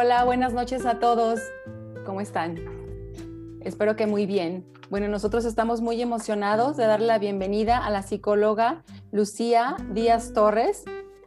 Hola, 0.00 0.22
buenas 0.22 0.52
noches 0.52 0.86
a 0.86 1.00
todos. 1.00 1.40
¿Cómo 2.06 2.20
están? 2.20 2.56
Espero 3.62 3.96
que 3.96 4.06
muy 4.06 4.26
bien. 4.26 4.64
Bueno, 4.90 5.08
nosotros 5.08 5.44
estamos 5.44 5.80
muy 5.80 6.00
emocionados 6.00 6.76
de 6.76 6.86
darle 6.86 7.08
la 7.08 7.18
bienvenida 7.18 7.84
a 7.84 7.90
la 7.90 8.04
psicóloga 8.04 8.84
Lucía 9.10 9.74
Díaz 9.90 10.32
Torres. 10.32 10.84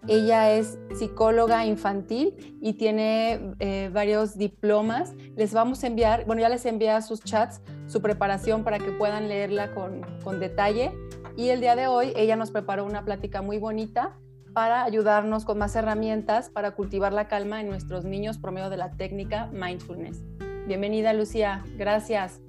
Ella 0.08 0.54
es 0.54 0.80
psicóloga 0.98 1.66
infantil 1.66 2.58
y 2.62 2.76
tiene 2.76 3.56
eh, 3.60 3.90
varios 3.92 4.38
diplomas. 4.38 5.16
Les 5.36 5.54
vamos 5.54 5.84
a 5.84 5.88
enviar, 5.88 6.24
bueno, 6.26 6.42
ya 6.42 6.48
les 6.48 6.66
envía 6.66 6.96
a 6.96 7.02
sus 7.02 7.22
chats 7.26 7.60
su 7.88 8.02
preparación 8.02 8.64
para 8.64 8.80
que 8.80 8.94
puedan 8.94 9.28
leerla 9.28 9.74
con, 9.74 10.00
con 10.24 10.40
detalle. 10.40 10.94
Y 11.36 11.50
el 11.50 11.60
día 11.60 11.76
de 11.76 11.88
hoy 11.88 12.14
ella 12.16 12.38
nos 12.38 12.52
preparó 12.52 12.86
una 12.86 13.04
plática 13.04 13.42
muy 13.42 13.58
bonita 13.58 14.18
para 14.54 14.84
ayudarnos 14.84 15.46
con 15.46 15.58
más 15.58 15.76
herramientas 15.76 16.50
para 16.50 16.72
cultivar 16.72 17.14
la 17.14 17.28
calma 17.28 17.62
en 17.62 17.70
nuestros 17.70 18.04
niños 18.04 18.38
por 18.38 18.52
medio 18.52 18.70
de 18.70 18.78
la 18.78 18.92
técnica 18.92 19.48
mindfulness. 19.48 20.24
Bienvenida 20.68 21.14
Lucía, 21.14 21.64
gracias. 21.78 22.42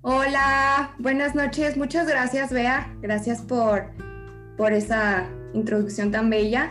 Hola, 0.00 0.94
buenas 0.98 1.34
noches, 1.34 1.76
muchas 1.76 2.06
gracias 2.06 2.50
Bea, 2.50 2.94
gracias 3.00 3.42
por, 3.42 3.90
por 4.56 4.72
esa 4.72 5.28
introducción 5.52 6.10
tan 6.10 6.30
bella. 6.30 6.70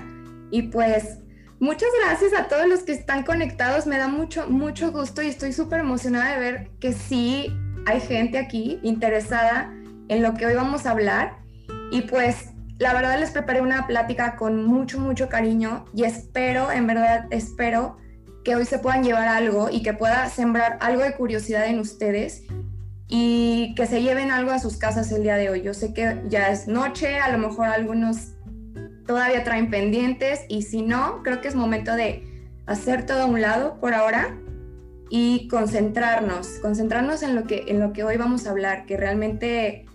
Y 0.50 0.64
pues 0.64 1.20
muchas 1.60 1.90
gracias 2.04 2.34
a 2.34 2.48
todos 2.48 2.68
los 2.68 2.84
que 2.84 2.94
están 2.94 3.24
conectados, 3.24 3.86
me 3.86 3.98
da 3.98 4.08
mucho, 4.08 4.50
mucho 4.50 4.92
gusto 4.92 5.22
y 5.22 5.28
estoy 5.28 5.54
súper 5.54 5.82
emocionada 5.82 6.34
de 6.34 6.40
ver 6.40 6.70
que 6.80 6.94
sí 6.94 7.54
hay 7.86 8.00
gente 8.00 8.38
aquí 8.38 8.80
interesada 8.82 9.72
en 10.08 10.24
lo 10.24 10.34
que 10.34 10.46
hoy 10.46 10.56
vamos 10.56 10.86
a 10.86 10.92
hablar 10.92 11.47
y 11.92 12.02
pues 12.02 12.50
la 12.80 12.94
verdad 12.94 13.20
les 13.20 13.32
preparé 13.32 13.62
una 13.62 13.88
plática 13.88 14.36
con 14.36 14.64
mucho, 14.66 15.00
mucho 15.00 15.30
cariño 15.30 15.86
y 15.94 16.04
espero, 16.04 16.72
en 16.72 16.86
verdad, 16.86 17.26
espero 17.32 17.98
que 18.44 18.56
hoy 18.56 18.66
se 18.66 18.80
puedan 18.80 19.04
llevar 19.04 19.28
algo 19.28 19.70
y 19.72 19.82
que 19.82 19.94
pueda 19.94 20.30
sembrar 20.30 20.78
algo 20.82 21.02
de 21.02 21.16
curiosidad 21.16 21.66
en 21.68 21.80
ustedes 21.80 22.44
y 23.08 23.74
que 23.76 23.88
se 23.88 24.02
lleven 24.02 24.32
algo 24.32 24.52
a 24.52 24.60
sus 24.60 24.78
casas 24.78 25.12
el 25.12 25.24
día 25.24 25.36
de 25.36 25.50
hoy. 25.50 25.62
Yo 25.64 25.74
sé 25.74 25.94
que 25.94 26.22
ya 26.28 26.52
es 26.52 26.68
noche, 26.68 27.20
a 27.20 27.32
lo 27.32 27.40
mejor 27.40 27.68
algunos 27.68 28.34
todavía 29.08 29.44
traen 29.44 29.72
pendientes 29.72 30.42
y 30.50 30.62
si 30.62 30.84
no, 30.84 31.24
creo 31.24 31.42
que 31.42 31.48
es 31.48 31.56
momento 31.56 31.96
de 31.96 32.24
hacer 32.68 33.06
todo 33.06 33.24
a 33.24 33.26
un 33.26 33.42
lado 33.42 33.80
por 33.80 33.94
ahora 33.94 34.38
y 35.10 35.48
concentrarnos, 35.48 36.60
concentrarnos 36.62 37.24
en 37.24 37.34
lo 37.34 37.46
que, 37.46 37.66
en 37.70 37.80
lo 37.80 37.92
que 37.94 38.04
hoy 38.04 38.18
vamos 38.18 38.46
a 38.46 38.52
hablar, 38.52 38.86
que 38.86 38.98
realmente 38.98 39.87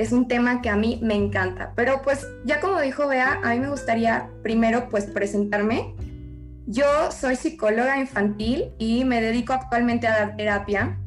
es 0.00 0.12
un 0.12 0.28
tema 0.28 0.62
que 0.62 0.70
a 0.70 0.76
mí 0.76 0.98
me 1.02 1.14
encanta. 1.14 1.72
Pero 1.76 2.00
pues 2.02 2.26
ya 2.44 2.60
como 2.60 2.80
dijo 2.80 3.06
Bea, 3.06 3.38
a 3.44 3.50
mí 3.50 3.60
me 3.60 3.68
gustaría 3.68 4.30
primero 4.42 4.88
pues 4.88 5.04
presentarme. 5.04 5.94
Yo 6.66 6.86
soy 7.10 7.36
psicóloga 7.36 7.98
infantil 7.98 8.72
y 8.78 9.04
me 9.04 9.20
dedico 9.20 9.52
actualmente 9.52 10.06
a 10.06 10.12
dar 10.12 10.36
terapia 10.36 10.98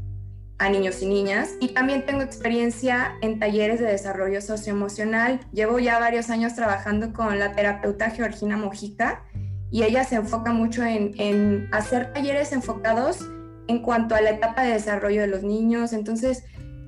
a 0.60 0.70
niños 0.70 1.02
y 1.02 1.08
niñas 1.08 1.50
y 1.60 1.70
también 1.70 2.06
tengo 2.06 2.22
experiencia 2.22 3.16
en 3.22 3.40
talleres 3.40 3.80
de 3.80 3.88
desarrollo 3.88 4.42
socioemocional. 4.42 5.40
Llevo 5.52 5.80
ya 5.80 5.98
varios 5.98 6.30
años 6.30 6.54
trabajando 6.54 7.14
con 7.14 7.40
la 7.40 7.54
terapeuta 7.54 8.12
Georgina 8.12 8.58
Mojica 8.58 9.24
y 9.72 9.82
ella 9.82 10.04
se 10.04 10.16
enfoca 10.16 10.54
mucho 10.54 10.84
en, 10.84 11.14
en 11.18 11.68
hacer 11.72 12.14
talleres 12.14 12.52
enfocados 12.52 13.28
en 13.68 13.80
cuanto 13.82 14.14
a 14.14 14.22
la 14.22 14.32
etapa 14.32 14.64
de 14.64 14.74
desarrollo 14.74 15.22
de 15.22 15.28
los 15.28 15.42
niños. 15.42 15.94
Entonces, 15.94 16.44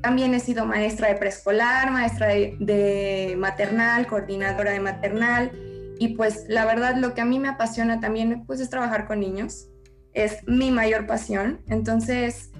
también 0.05 0.35
he 0.35 0.39
sido 0.39 0.67
maestra 0.67 1.07
de 1.07 1.15
preescolar, 1.15 1.89
maestra 1.89 2.27
de, 2.27 3.33
maternal, 3.39 4.05
coordinadora 4.05 4.69
de 4.69 4.79
maternal 4.79 5.51
y 5.97 6.09
pues 6.09 6.45
la 6.47 6.63
verdad 6.63 6.95
lo 6.97 7.15
que 7.15 7.21
a 7.21 7.25
mí 7.25 7.39
me 7.39 7.47
apasiona 7.47 7.99
también 7.99 8.43
pues 8.45 8.59
es 8.59 8.69
trabajar 8.69 9.07
con 9.07 9.19
niños. 9.19 9.67
Es 10.13 10.47
mi 10.47 10.69
mayor 10.69 11.07
pasión. 11.07 11.61
Entonces, 11.69 12.51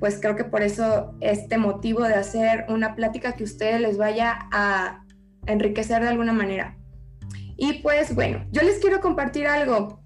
pues 0.00 0.18
creo 0.20 0.34
que 0.34 0.42
por 0.42 0.62
eso 0.64 1.14
este 1.20 1.58
motivo 1.58 2.02
de 2.02 2.14
hacer 2.14 2.64
una 2.68 2.96
plática 2.96 3.34
que 3.34 3.44
ustedes 3.44 3.80
les 3.80 3.96
vaya 3.96 4.48
a 4.50 5.04
enriquecer 5.46 6.02
de 6.02 6.08
alguna 6.08 6.32
manera. 6.32 6.76
Y 7.56 7.74
pues 7.84 8.16
bueno, 8.16 8.44
yo 8.50 8.62
les 8.62 8.80
quiero 8.80 9.00
compartir 9.00 9.46
algo. 9.46 10.02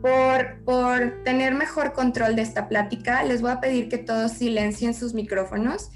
Por, 0.00 0.64
por 0.64 1.22
tener 1.24 1.54
mejor 1.54 1.92
control 1.92 2.36
de 2.36 2.42
esta 2.42 2.68
plática, 2.68 3.22
les 3.22 3.42
voy 3.42 3.50
a 3.50 3.60
pedir 3.60 3.90
que 3.90 3.98
todos 3.98 4.32
silencien 4.32 4.94
sus 4.94 5.12
micrófonos 5.12 5.90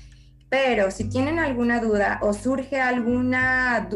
pero 0.50 0.90
si 0.90 1.04
tienen 1.08 1.38
alguna 1.38 1.80
duda 1.80 2.18
o 2.22 2.34
surge 2.34 2.80
alguna 2.80 3.88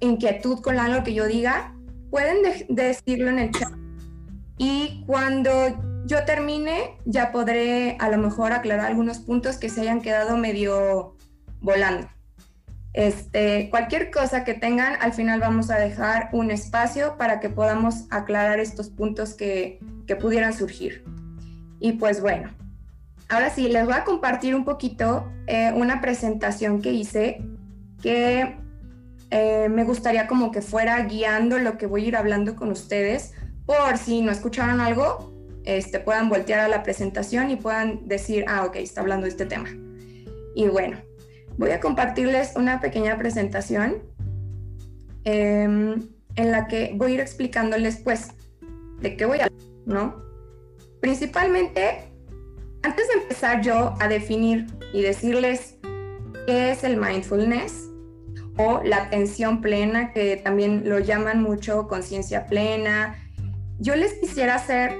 inquietud 0.00 0.60
con 0.60 0.78
algo 0.78 1.04
que 1.04 1.12
yo 1.14 1.26
diga, 1.26 1.74
pueden 2.10 2.38
decirlo 2.70 3.28
en 3.28 3.38
el 3.38 3.50
chat. 3.52 3.72
Y 4.56 5.04
cuando 5.06 5.50
yo 6.06 6.24
termine, 6.24 6.96
ya 7.04 7.30
podré 7.30 7.96
a 8.00 8.08
lo 8.08 8.16
mejor 8.16 8.52
aclarar 8.52 8.86
algunos 8.86 9.18
puntos 9.18 9.58
que 9.58 9.68
se 9.68 9.82
hayan 9.82 10.00
quedado 10.00 10.38
medio 10.38 11.14
volando. 11.60 12.08
Este, 12.94 13.68
cualquier 13.68 14.10
cosa 14.10 14.44
que 14.44 14.54
tengan, 14.54 14.94
al 15.00 15.12
final 15.12 15.38
vamos 15.38 15.70
a 15.70 15.78
dejar 15.78 16.30
un 16.32 16.50
espacio 16.50 17.16
para 17.18 17.40
que 17.40 17.50
podamos 17.50 18.06
aclarar 18.10 18.58
estos 18.58 18.88
puntos 18.88 19.34
que, 19.34 19.78
que 20.06 20.16
pudieran 20.16 20.54
surgir. 20.54 21.04
Y 21.78 21.92
pues 21.92 22.22
bueno, 22.22 22.48
Ahora 23.28 23.50
sí, 23.50 23.68
les 23.68 23.84
voy 23.84 23.94
a 23.94 24.04
compartir 24.04 24.54
un 24.54 24.64
poquito 24.64 25.30
eh, 25.46 25.72
una 25.74 26.00
presentación 26.00 26.80
que 26.80 26.92
hice 26.92 27.42
que 28.02 28.56
eh, 29.30 29.68
me 29.68 29.84
gustaría 29.84 30.26
como 30.26 30.50
que 30.50 30.62
fuera 30.62 31.02
guiando 31.02 31.58
lo 31.58 31.76
que 31.76 31.86
voy 31.86 32.04
a 32.04 32.08
ir 32.08 32.16
hablando 32.16 32.56
con 32.56 32.70
ustedes, 32.70 33.34
por 33.66 33.98
si 33.98 34.22
no 34.22 34.32
escucharon 34.32 34.80
algo, 34.80 35.34
este, 35.64 36.00
puedan 36.00 36.30
voltear 36.30 36.60
a 36.60 36.68
la 36.68 36.82
presentación 36.82 37.50
y 37.50 37.56
puedan 37.56 38.08
decir, 38.08 38.46
ah, 38.48 38.64
ok, 38.64 38.76
está 38.76 39.02
hablando 39.02 39.24
de 39.24 39.30
este 39.30 39.44
tema. 39.44 39.68
Y 40.54 40.68
bueno, 40.68 40.96
voy 41.58 41.70
a 41.72 41.80
compartirles 41.80 42.54
una 42.56 42.80
pequeña 42.80 43.18
presentación 43.18 44.02
em, 45.24 46.08
en 46.36 46.50
la 46.50 46.66
que 46.66 46.92
voy 46.96 47.12
a 47.12 47.14
ir 47.16 47.20
explicándoles, 47.20 47.98
pues, 47.98 48.28
de 49.00 49.16
qué 49.16 49.26
voy 49.26 49.40
a 49.40 49.46
hablar, 49.46 49.62
¿no? 49.84 50.22
Principalmente 51.00 52.07
antes 52.82 53.08
de 53.08 53.14
empezar 53.22 53.60
yo 53.62 53.94
a 54.00 54.08
definir 54.08 54.66
y 54.92 55.02
decirles 55.02 55.76
qué 56.46 56.70
es 56.70 56.84
el 56.84 56.96
mindfulness 56.96 57.88
o 58.56 58.80
la 58.82 59.04
atención 59.04 59.60
plena, 59.60 60.12
que 60.12 60.36
también 60.36 60.88
lo 60.88 60.98
llaman 60.98 61.42
mucho 61.42 61.86
conciencia 61.86 62.46
plena, 62.46 63.16
yo 63.78 63.94
les 63.94 64.14
quisiera 64.14 64.56
hacer 64.56 64.96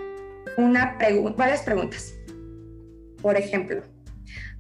una 0.57 0.97
varias 1.37 1.63
preguntas. 1.63 2.15
Por 3.21 3.37
ejemplo, 3.37 3.83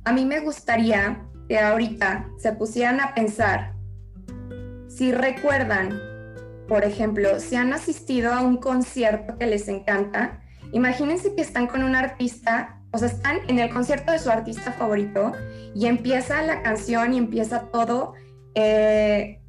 a 0.04 0.12
mí 0.12 0.24
me 0.24 0.40
gustaría 0.40 1.24
que 1.48 1.58
ahorita 1.58 2.28
se 2.38 2.52
pusieran 2.52 3.00
a 3.00 3.14
pensar 3.14 3.74
si 4.88 5.12
recuerdan, 5.12 6.00
por 6.66 6.84
ejemplo, 6.84 7.38
si 7.38 7.54
han 7.54 7.72
asistido 7.72 8.32
a 8.32 8.40
un 8.40 8.56
concierto 8.56 9.38
que 9.38 9.46
les 9.46 9.68
encanta, 9.68 10.40
imagínense 10.72 11.36
que 11.36 11.42
están 11.42 11.68
con 11.68 11.84
un 11.84 11.94
artista 11.94 12.78
o 12.93 12.99
sea, 12.99 13.09
están 13.09 13.38
en 13.49 13.59
el 13.59 13.72
concierto 13.72 14.12
de 14.12 14.19
su 14.19 14.31
artista 14.31 14.72
favorito 14.72 15.32
y 15.75 15.87
empieza 15.87 16.43
la 16.43 16.62
canción 16.62 17.12
y 17.15 17.19
empieza 17.19 17.71
todo 17.71 18.15
eh, 18.54 19.41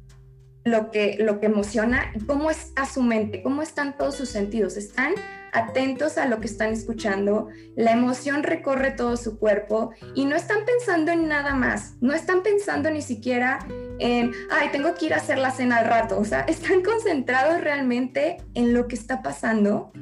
lo, 0.64 0.90
que, 0.90 1.16
lo 1.20 1.40
que 1.40 1.46
emociona. 1.46 2.12
¿Cómo 2.26 2.50
está 2.50 2.84
su 2.84 3.02
mente? 3.02 3.42
¿Cómo 3.42 3.62
están 3.62 3.96
todos 3.96 4.14
sus 4.14 4.28
sentidos? 4.28 4.76
Están 4.76 5.14
atentos 5.52 6.18
a 6.18 6.26
lo 6.26 6.40
que 6.40 6.46
están 6.46 6.72
escuchando, 6.72 7.48
la 7.76 7.92
emoción 7.92 8.42
recorre 8.42 8.92
todo 8.92 9.16
su 9.16 9.38
cuerpo 9.38 9.90
y 10.14 10.24
no 10.24 10.36
están 10.36 10.64
pensando 10.64 11.12
en 11.12 11.28
nada 11.28 11.54
más, 11.54 11.96
no 12.00 12.14
están 12.14 12.42
pensando 12.42 12.90
ni 12.90 13.02
siquiera 13.02 13.58
en, 13.98 14.32
ay, 14.50 14.68
tengo 14.70 14.94
que 14.94 15.06
ir 15.06 15.14
a 15.14 15.16
hacer 15.16 15.38
la 15.38 15.50
cena 15.50 15.78
al 15.78 15.86
rato, 15.86 16.18
o 16.18 16.24
sea, 16.24 16.40
están 16.48 16.82
concentrados 16.82 17.60
realmente 17.60 18.38
en 18.54 18.74
lo 18.74 18.86
que 18.88 18.94
está 18.94 19.22
pasando 19.22 19.92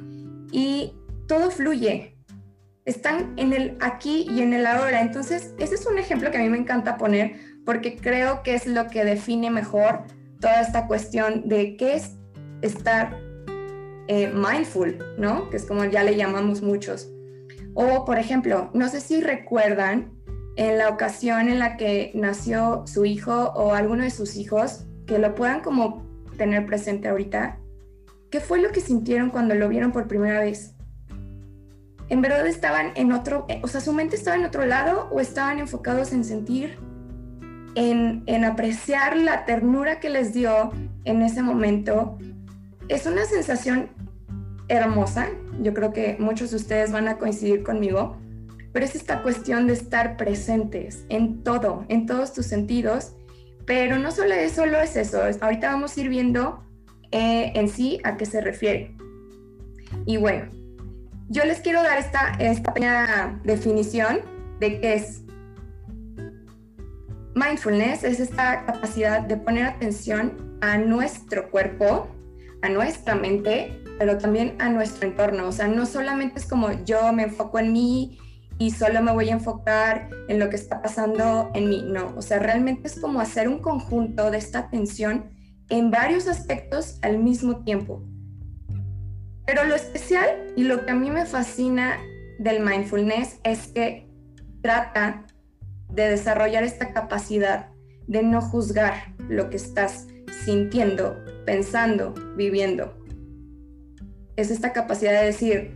y 0.51 0.93
todo 1.27 1.51
fluye, 1.51 2.18
están 2.85 3.33
en 3.37 3.53
el 3.53 3.77
aquí 3.79 4.27
y 4.29 4.41
en 4.41 4.53
el 4.53 4.65
ahora. 4.65 5.01
Entonces, 5.01 5.53
ese 5.57 5.75
es 5.75 5.85
un 5.85 5.97
ejemplo 5.97 6.31
que 6.31 6.37
a 6.37 6.41
mí 6.41 6.49
me 6.49 6.57
encanta 6.57 6.97
poner 6.97 7.35
porque 7.65 7.97
creo 7.97 8.41
que 8.43 8.55
es 8.55 8.65
lo 8.65 8.87
que 8.87 9.05
define 9.05 9.51
mejor 9.51 10.03
toda 10.39 10.61
esta 10.61 10.87
cuestión 10.87 11.47
de 11.47 11.77
qué 11.77 11.95
es 11.95 12.17
estar 12.61 13.17
eh, 14.07 14.31
mindful, 14.33 14.97
¿no? 15.17 15.49
Que 15.49 15.57
es 15.57 15.65
como 15.65 15.85
ya 15.85 16.03
le 16.03 16.15
llamamos 16.15 16.61
muchos. 16.61 17.09
O, 17.75 18.05
por 18.05 18.17
ejemplo, 18.17 18.71
no 18.73 18.89
sé 18.89 19.01
si 19.01 19.21
recuerdan 19.21 20.11
en 20.55 20.77
la 20.77 20.89
ocasión 20.89 21.47
en 21.47 21.59
la 21.59 21.77
que 21.77 22.11
nació 22.15 22.83
su 22.87 23.05
hijo 23.05 23.51
o 23.55 23.73
alguno 23.73 24.03
de 24.03 24.09
sus 24.09 24.35
hijos, 24.35 24.87
que 25.05 25.19
lo 25.19 25.35
puedan 25.35 25.61
como 25.61 26.05
tener 26.37 26.65
presente 26.65 27.07
ahorita, 27.07 27.59
¿qué 28.29 28.39
fue 28.39 28.61
lo 28.61 28.71
que 28.71 28.81
sintieron 28.81 29.29
cuando 29.29 29.55
lo 29.55 29.69
vieron 29.69 29.91
por 29.91 30.07
primera 30.07 30.39
vez? 30.39 30.75
En 32.09 32.21
verdad 32.21 32.45
estaban 32.47 32.91
en 32.95 33.11
otro, 33.11 33.45
o 33.61 33.67
sea, 33.67 33.81
su 33.81 33.93
mente 33.93 34.15
estaba 34.15 34.35
en 34.35 34.45
otro 34.45 34.65
lado 34.65 35.07
o 35.11 35.19
estaban 35.19 35.59
enfocados 35.59 36.11
en 36.11 36.23
sentir, 36.23 36.77
en, 37.75 38.43
apreciar 38.43 39.15
la 39.15 39.45
ternura 39.45 39.99
que 39.99 40.09
les 40.09 40.33
dio 40.33 40.71
en 41.05 41.21
ese 41.21 41.43
momento. 41.43 42.17
Es 42.87 43.05
una 43.05 43.25
sensación 43.25 43.89
hermosa, 44.67 45.29
yo 45.61 45.73
creo 45.73 45.93
que 45.93 46.17
muchos 46.19 46.49
de 46.49 46.57
ustedes 46.57 46.91
van 46.91 47.07
a 47.07 47.17
coincidir 47.17 47.63
conmigo, 47.63 48.17
pero 48.73 48.85
es 48.85 48.95
esta 48.95 49.21
cuestión 49.21 49.67
de 49.67 49.73
estar 49.73 50.17
presentes 50.17 51.05
en 51.09 51.43
todo, 51.43 51.85
en 51.89 52.07
todos 52.07 52.33
tus 52.33 52.47
sentidos, 52.47 53.13
pero 53.65 53.99
no 53.99 54.11
solo 54.11 54.33
es, 54.33 54.53
solo 54.53 54.79
es 54.79 54.95
eso, 54.95 55.21
ahorita 55.41 55.71
vamos 55.71 55.95
a 55.95 56.01
ir 56.01 56.09
viendo 56.09 56.63
eh, 57.11 57.51
en 57.53 57.69
sí 57.69 57.99
a 58.03 58.17
qué 58.17 58.25
se 58.25 58.41
refiere. 58.41 58.95
Y 60.05 60.17
bueno, 60.17 60.58
yo 61.29 61.45
les 61.45 61.59
quiero 61.59 61.83
dar 61.83 61.99
esta, 61.99 62.31
esta 62.39 62.73
pequeña 62.73 63.39
definición 63.43 64.21
de 64.59 64.81
qué 64.81 64.93
es. 64.95 65.21
Mindfulness 67.35 68.03
es 68.03 68.19
esta 68.19 68.65
capacidad 68.65 69.21
de 69.21 69.37
poner 69.37 69.65
atención 69.65 70.57
a 70.61 70.77
nuestro 70.77 71.49
cuerpo, 71.51 72.07
a 72.63 72.69
nuestra 72.69 73.15
mente, 73.15 73.81
pero 73.99 74.17
también 74.17 74.55
a 74.59 74.69
nuestro 74.69 75.07
entorno. 75.07 75.47
O 75.47 75.51
sea, 75.51 75.67
no 75.67 75.85
solamente 75.85 76.39
es 76.39 76.47
como 76.47 76.71
yo 76.83 77.13
me 77.13 77.23
enfoco 77.23 77.59
en 77.59 77.71
mí 77.73 78.17
y 78.57 78.71
solo 78.71 79.01
me 79.01 79.13
voy 79.13 79.29
a 79.29 79.33
enfocar 79.33 80.09
en 80.27 80.39
lo 80.39 80.49
que 80.49 80.55
está 80.55 80.81
pasando 80.81 81.51
en 81.53 81.69
mí, 81.69 81.83
no. 81.85 82.13
O 82.17 82.21
sea, 82.23 82.39
realmente 82.39 82.87
es 82.87 82.99
como 82.99 83.21
hacer 83.21 83.47
un 83.47 83.59
conjunto 83.59 84.31
de 84.31 84.39
esta 84.39 84.59
atención 84.59 85.29
en 85.69 85.91
varios 85.91 86.27
aspectos 86.27 86.97
al 87.03 87.19
mismo 87.19 87.63
tiempo. 87.63 88.03
Pero 89.49 89.65
lo 89.65 89.73
especial 89.73 90.29
y 90.55 90.63
lo 90.65 90.85
que 90.85 90.91
a 90.91 90.95
mí 90.95 91.09
me 91.09 91.25
fascina 91.25 91.97
del 92.37 92.63
mindfulness 92.63 93.39
es 93.43 93.65
que 93.65 94.07
trata 94.61 95.25
de 95.89 96.07
desarrollar 96.07 96.63
esta 96.63 96.93
capacidad 96.93 97.69
de 98.05 98.21
no 98.21 98.41
juzgar 98.41 99.15
lo 99.27 99.49
que 99.49 99.57
estás 99.57 100.05
sintiendo, 100.45 101.17
pensando, 101.47 102.13
viviendo. 102.37 103.03
Es 104.35 104.51
esta 104.51 104.71
capacidad 104.71 105.19
de 105.19 105.25
decir, 105.25 105.71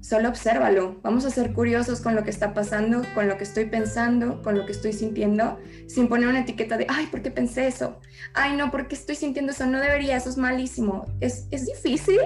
solo 0.00 0.30
obsérvalo, 0.30 0.98
vamos 1.02 1.26
a 1.26 1.30
ser 1.30 1.52
curiosos 1.52 2.00
con 2.00 2.14
lo 2.14 2.24
que 2.24 2.30
está 2.30 2.54
pasando, 2.54 3.02
con 3.14 3.28
lo 3.28 3.36
que 3.36 3.44
estoy 3.44 3.66
pensando, 3.66 4.40
con 4.40 4.56
lo 4.56 4.64
que 4.64 4.72
estoy 4.72 4.94
sintiendo, 4.94 5.58
sin 5.88 6.08
poner 6.08 6.28
una 6.28 6.40
etiqueta 6.40 6.78
de, 6.78 6.86
ay, 6.88 7.08
¿por 7.08 7.20
qué 7.20 7.30
pensé 7.30 7.66
eso? 7.66 8.00
Ay, 8.32 8.56
no, 8.56 8.70
¿por 8.70 8.88
qué 8.88 8.94
estoy 8.94 9.16
sintiendo 9.16 9.52
eso? 9.52 9.66
No 9.66 9.78
debería, 9.78 10.16
eso 10.16 10.30
es 10.30 10.38
malísimo. 10.38 11.04
Es, 11.20 11.48
es 11.50 11.66
difícil, 11.66 12.18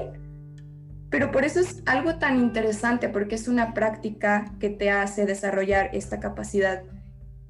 pero 1.11 1.31
por 1.31 1.45
eso 1.45 1.61
es 1.61 1.83
algo 1.87 2.17
tan 2.17 2.39
interesante, 2.39 3.09
porque 3.09 3.35
es 3.35 3.49
una 3.49 3.73
práctica 3.73 4.53
que 4.61 4.71
te 4.71 4.91
hace 4.91 5.27
desarrollar 5.27 5.91
esta 5.93 6.21
capacidad 6.21 6.83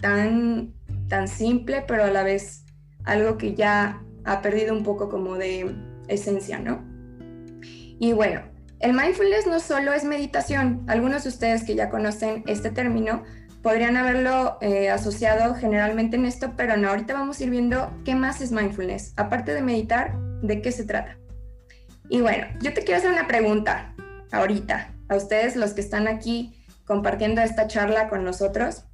tan, 0.00 0.74
tan 1.08 1.26
simple, 1.26 1.84
pero 1.86 2.04
a 2.04 2.10
la 2.10 2.22
vez 2.22 2.64
algo 3.04 3.36
que 3.36 3.54
ya 3.54 4.02
ha 4.24 4.42
perdido 4.42 4.74
un 4.74 4.84
poco 4.84 5.08
como 5.08 5.36
de 5.36 5.74
esencia, 6.08 6.58
¿no? 6.58 6.84
Y 7.98 8.12
bueno, 8.12 8.42
el 8.80 8.92
mindfulness 8.92 9.46
no 9.48 9.58
solo 9.58 9.92
es 9.92 10.04
meditación. 10.04 10.84
Algunos 10.86 11.24
de 11.24 11.30
ustedes 11.30 11.64
que 11.64 11.74
ya 11.74 11.90
conocen 11.90 12.44
este 12.46 12.70
término 12.70 13.24
podrían 13.62 13.96
haberlo 13.96 14.56
eh, 14.60 14.88
asociado 14.88 15.54
generalmente 15.54 16.16
en 16.16 16.26
esto, 16.26 16.52
pero 16.56 16.76
no, 16.76 16.90
ahorita 16.90 17.12
vamos 17.12 17.40
a 17.40 17.44
ir 17.44 17.50
viendo 17.50 17.92
qué 18.04 18.14
más 18.14 18.40
es 18.40 18.52
mindfulness. 18.52 19.14
Aparte 19.16 19.52
de 19.52 19.62
meditar, 19.62 20.16
¿de 20.42 20.62
qué 20.62 20.70
se 20.70 20.84
trata? 20.84 21.18
Y 22.08 22.20
bueno, 22.20 22.46
yo 22.62 22.72
te 22.72 22.82
quiero 22.82 22.98
hacer 22.98 23.10
una 23.10 23.26
pregunta 23.26 23.94
ahorita 24.32 24.94
a 25.08 25.16
ustedes 25.16 25.56
los 25.56 25.72
que 25.72 25.80
están 25.80 26.08
aquí 26.08 26.54
compartiendo 26.84 27.42
esta 27.42 27.66
charla 27.66 28.08
con 28.08 28.24
nosotros. 28.24 28.84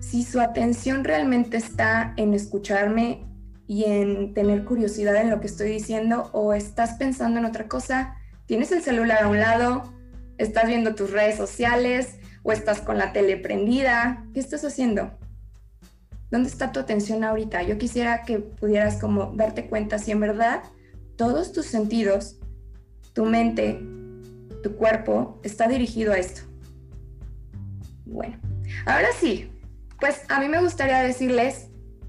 Si 0.00 0.24
su 0.24 0.40
atención 0.40 1.04
realmente 1.04 1.56
está 1.56 2.12
en 2.16 2.34
escucharme 2.34 3.24
y 3.66 3.84
en 3.84 4.34
tener 4.34 4.64
curiosidad 4.64 5.16
en 5.16 5.30
lo 5.30 5.40
que 5.40 5.46
estoy 5.46 5.70
diciendo 5.70 6.28
o 6.32 6.52
estás 6.52 6.94
pensando 6.94 7.38
en 7.38 7.46
otra 7.46 7.68
cosa, 7.68 8.16
tienes 8.46 8.72
el 8.72 8.82
celular 8.82 9.22
a 9.22 9.28
un 9.28 9.38
lado, 9.38 9.94
estás 10.38 10.66
viendo 10.66 10.94
tus 10.94 11.12
redes 11.12 11.36
sociales 11.36 12.18
o 12.42 12.52
estás 12.52 12.80
con 12.80 12.98
la 12.98 13.12
tele 13.12 13.36
prendida, 13.36 14.24
¿qué 14.34 14.40
estás 14.40 14.64
haciendo? 14.64 15.12
¿Dónde 16.30 16.48
está 16.48 16.72
tu 16.72 16.80
atención 16.80 17.22
ahorita? 17.22 17.62
Yo 17.62 17.78
quisiera 17.78 18.22
que 18.22 18.40
pudieras 18.40 18.96
como 18.96 19.32
darte 19.36 19.68
cuenta 19.68 19.98
si 19.98 20.10
en 20.10 20.20
verdad 20.20 20.62
todos 21.16 21.52
tus 21.52 21.66
sentidos, 21.66 22.38
tu 23.12 23.24
mente, 23.24 23.80
tu 24.62 24.76
cuerpo 24.76 25.40
está 25.42 25.68
dirigido 25.68 26.12
a 26.12 26.18
esto. 26.18 26.42
Bueno, 28.04 28.38
ahora 28.86 29.08
sí, 29.18 29.50
pues 30.00 30.22
a 30.28 30.40
mí 30.40 30.48
me 30.48 30.60
gustaría 30.60 31.02
decirles 31.02 31.68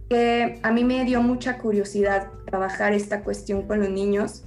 que 0.10 0.60
a 0.64 0.72
mí 0.72 0.84
me 0.84 1.06
dio 1.06 1.22
mucha 1.22 1.58
curiosidad 1.58 2.30
trabajar 2.46 2.94
esta 2.94 3.24
cuestión 3.24 3.68
con 3.68 3.80
los 3.80 3.90
niños 3.90 4.44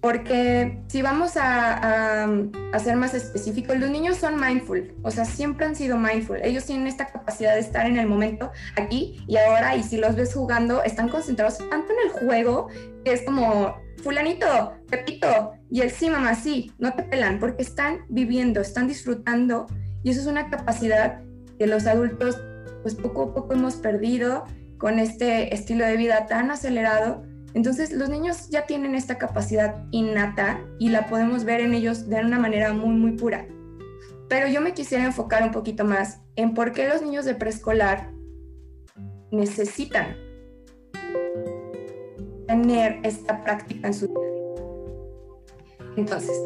porque 0.00 0.80
si 0.86 1.02
vamos 1.02 1.32
a, 1.36 2.28
ser 2.78 2.96
más 2.96 3.14
específicos, 3.14 3.78
los 3.78 3.90
niños 3.90 4.16
son 4.16 4.40
mindful, 4.40 4.94
o 5.02 5.10
sea, 5.10 5.24
siempre 5.24 5.66
han 5.66 5.74
sido 5.74 5.98
mindful. 5.98 6.38
Ellos 6.42 6.64
tienen 6.64 6.86
esta 6.86 7.06
capacidad 7.06 7.54
de 7.54 7.60
estar 7.60 7.86
en 7.86 7.98
el 7.98 8.06
momento, 8.06 8.52
aquí 8.76 9.24
y 9.26 9.36
ahora, 9.36 9.76
y 9.76 9.82
si 9.82 9.96
los 9.96 10.14
ves 10.14 10.34
jugando, 10.34 10.82
están 10.84 11.08
concentrados 11.08 11.58
tanto 11.58 11.92
en 11.92 12.06
el 12.06 12.28
juego, 12.28 12.68
que 13.04 13.12
es 13.12 13.22
como, 13.22 13.76
fulanito, 14.02 14.74
Pepito, 14.88 15.52
y 15.70 15.80
el 15.80 15.90
sí, 15.90 16.08
mamá, 16.10 16.34
sí, 16.34 16.72
no 16.78 16.92
te 16.94 17.02
pelan, 17.02 17.40
porque 17.40 17.62
están 17.62 18.04
viviendo, 18.08 18.60
están 18.60 18.86
disfrutando, 18.86 19.66
y 20.04 20.10
eso 20.10 20.20
es 20.20 20.26
una 20.26 20.48
capacidad 20.48 21.22
que 21.58 21.66
los 21.66 21.86
adultos, 21.86 22.40
pues 22.82 22.94
poco 22.94 23.22
a 23.22 23.34
poco 23.34 23.54
hemos 23.54 23.74
perdido 23.74 24.44
con 24.78 25.00
este 25.00 25.52
estilo 25.52 25.84
de 25.84 25.96
vida 25.96 26.26
tan 26.26 26.52
acelerado 26.52 27.24
entonces 27.54 27.92
los 27.92 28.08
niños 28.08 28.50
ya 28.50 28.66
tienen 28.66 28.94
esta 28.94 29.18
capacidad 29.18 29.84
innata 29.90 30.60
y 30.78 30.90
la 30.90 31.06
podemos 31.06 31.44
ver 31.44 31.60
en 31.60 31.74
ellos 31.74 32.08
de 32.08 32.20
una 32.20 32.38
manera 32.38 32.72
muy, 32.72 32.94
muy 32.94 33.12
pura. 33.12 33.46
Pero 34.28 34.48
yo 34.48 34.60
me 34.60 34.74
quisiera 34.74 35.04
enfocar 35.04 35.42
un 35.42 35.52
poquito 35.52 35.84
más 35.84 36.20
en 36.36 36.52
por 36.54 36.72
qué 36.72 36.88
los 36.88 37.00
niños 37.00 37.24
de 37.24 37.34
preescolar 37.34 38.10
necesitan 39.30 40.16
tener 42.46 43.00
esta 43.02 43.42
práctica 43.42 43.88
en 43.88 43.94
su 43.94 44.08
vida. 44.08 44.18
Entonces, 45.96 46.38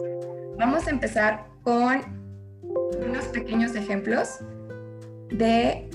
vamos 0.58 0.86
a 0.86 0.90
empezar 0.90 1.46
con 1.62 2.00
unos 3.04 3.24
pequeños 3.26 3.74
ejemplos 3.74 4.38
de 5.28 5.88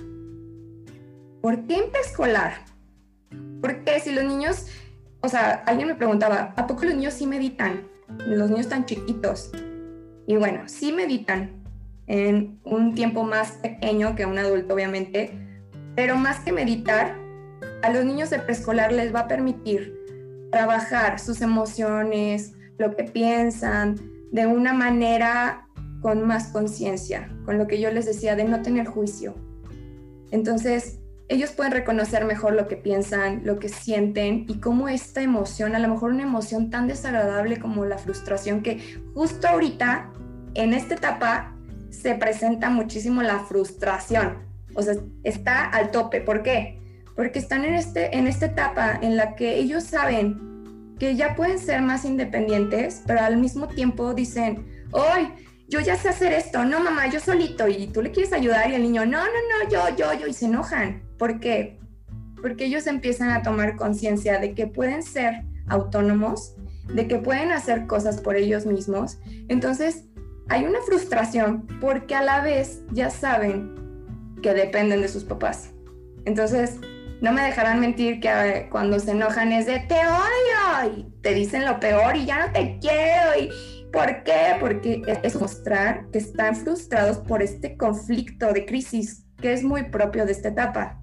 por 1.41 1.65
qué 1.65 1.75
en 1.77 1.91
preescolar. 1.91 2.53
Porque 3.62 4.00
si 4.00 4.13
los 4.13 4.25
niños 4.25 4.67
o 5.27 5.29
sea, 5.29 5.62
alguien 5.65 5.89
me 5.89 5.96
preguntaba, 5.96 6.53
¿a 6.55 6.67
poco 6.67 6.86
los 6.86 6.96
niños 6.96 7.13
sí 7.13 7.27
meditan? 7.27 7.86
Los 8.27 8.50
niños 8.50 8.69
tan 8.69 8.86
chiquitos. 8.86 9.51
Y 10.25 10.38
bueno, 10.38 10.62
sí 10.67 10.93
meditan 10.93 11.51
en 12.07 12.62
un 12.63 12.96
tiempo 12.96 13.24
más 13.24 13.51
pequeño 13.51 14.15
que 14.15 14.25
un 14.25 14.38
adulto, 14.39 14.74
obviamente, 14.74 15.38
pero 15.98 16.15
más 16.15 16.39
que 16.39 16.53
meditar, 16.53 17.17
a 17.84 17.91
los 17.91 18.05
niños 18.05 18.29
de 18.29 18.39
preescolar 18.39 18.93
les 18.93 19.13
va 19.13 19.22
a 19.22 19.27
permitir 19.27 19.93
trabajar 20.50 21.19
sus 21.19 21.41
emociones, 21.41 22.53
lo 22.77 22.96
que 22.96 23.03
piensan, 23.03 24.00
de 24.31 24.48
una 24.48 24.72
manera 24.72 25.67
con 26.01 26.25
más 26.25 26.53
conciencia, 26.53 27.29
con 27.43 27.57
lo 27.57 27.67
que 27.67 27.81
yo 27.81 27.91
les 27.91 28.05
decía 28.05 28.38
de 28.38 28.46
no 28.46 28.62
tener 28.62 28.88
juicio. 28.88 29.36
Entonces, 30.31 31.01
ellos 31.29 31.51
pueden 31.51 31.74
reconocer 31.74 32.24
mejor 32.25 32.53
lo 32.53 32.67
que 32.67 32.77
piensan, 32.77 33.41
lo 33.43 33.60
que 33.60 33.67
sienten 33.69 34.46
y 34.48 34.60
cómo 34.60 34.88
esta 34.88 35.22
emoción, 35.22 35.75
a 35.75 35.79
lo 35.79 35.89
mejor 35.89 36.12
una 36.12 36.24
emoción 36.24 36.69
tan 36.69 36.88
desagradable 36.88 37.60
como 37.60 37.86
la 37.86 37.98
frustración, 37.98 38.63
que 38.63 39.01
justo 39.13 39.48
ahorita, 39.48 40.12
en 40.53 40.74
esta 40.74 40.96
etapa, 40.96 41.53
se 41.89 42.15
presenta 42.15 42.69
muchísimo 42.69 43.22
la 43.24 43.39
frustración. 43.39 44.48
O 44.74 44.81
sea, 44.81 44.96
está 45.24 45.65
al 45.65 45.91
tope. 45.91 46.22
¿Por 46.22 46.43
qué? 46.43 46.79
Porque 47.15 47.39
están 47.39 47.65
en, 47.65 47.74
este, 47.74 48.15
en 48.15 48.27
esta 48.27 48.46
etapa 48.46 48.98
en 49.01 49.17
la 49.17 49.36
que 49.36 49.55
ellos 49.55 49.84
saben 49.84 50.96
que 51.00 51.15
ya 51.15 51.36
pueden 51.36 51.60
ser 51.60 51.81
más 51.81 52.05
independientes, 52.05 53.03
pero 53.05 53.22
al 53.22 53.38
mismo 53.38 53.67
tiempo 53.67 54.13
dicen, 54.13 54.65
hoy 54.91 55.31
yo 55.67 55.79
ya 55.81 55.96
sé 55.98 56.10
hacer 56.10 56.31
esto, 56.31 56.63
no 56.63 56.79
mamá, 56.79 57.07
yo 57.07 57.19
solito, 57.19 57.67
y 57.67 57.88
tú 57.88 58.01
le 58.01 58.12
quieres 58.12 58.34
ayudar 58.34 58.69
y 58.69 58.75
el 58.75 58.81
niño, 58.81 59.05
no, 59.05 59.19
no, 59.19 59.25
no, 59.25 59.69
yo, 59.69 59.96
yo, 59.96 60.13
yo, 60.13 60.27
y 60.27 60.34
se 60.34 60.46
enojan. 60.46 61.06
¿Por 61.17 61.39
qué? 61.39 61.79
Porque 62.41 62.65
ellos 62.65 62.88
empiezan 62.88 63.29
a 63.31 63.41
tomar 63.41 63.75
conciencia 63.75 64.39
de 64.39 64.53
que 64.53 64.67
pueden 64.67 65.03
ser 65.03 65.43
autónomos, 65.67 66.55
de 66.93 67.07
que 67.07 67.17
pueden 67.17 67.51
hacer 67.51 67.88
cosas 67.88 68.21
por 68.21 68.36
ellos 68.36 68.65
mismos. 68.65 69.19
Entonces, 69.47 70.05
hay 70.50 70.65
una 70.65 70.81
frustración 70.81 71.67
porque 71.81 72.15
a 72.15 72.21
la 72.21 72.41
vez 72.41 72.81
ya 72.91 73.09
saben 73.09 73.75
que 74.41 74.53
dependen 74.53 75.01
de 75.01 75.07
sus 75.07 75.24
papás. 75.24 75.71
Entonces, 76.25 76.79
no 77.21 77.33
me 77.33 77.41
dejarán 77.41 77.79
mentir 77.79 78.19
que 78.19 78.29
eh, 78.29 78.67
cuando 78.69 79.00
se 79.00 79.12
enojan 79.12 79.51
es 79.51 79.65
de 79.65 79.79
te 79.79 79.95
odio 79.95 80.93
y 80.95 81.21
te 81.21 81.33
dicen 81.33 81.65
lo 81.65 81.79
peor 81.79 82.15
y 82.15 82.25
ya 82.25 82.45
no 82.45 82.53
te 82.53 82.77
quiero 82.79 83.39
y 83.39 83.50
¿Por 83.91 84.24
qué? 84.24 84.57
Porque 84.59 85.01
es 85.24 85.39
mostrar 85.39 86.09
que 86.12 86.19
están 86.19 86.55
frustrados 86.55 87.17
por 87.17 87.41
este 87.41 87.77
conflicto 87.77 88.51
de 88.51 88.65
crisis 88.65 89.25
que 89.41 89.53
es 89.53 89.63
muy 89.63 89.83
propio 89.83 90.25
de 90.25 90.33
esta 90.33 90.50
etapa. 90.50 91.01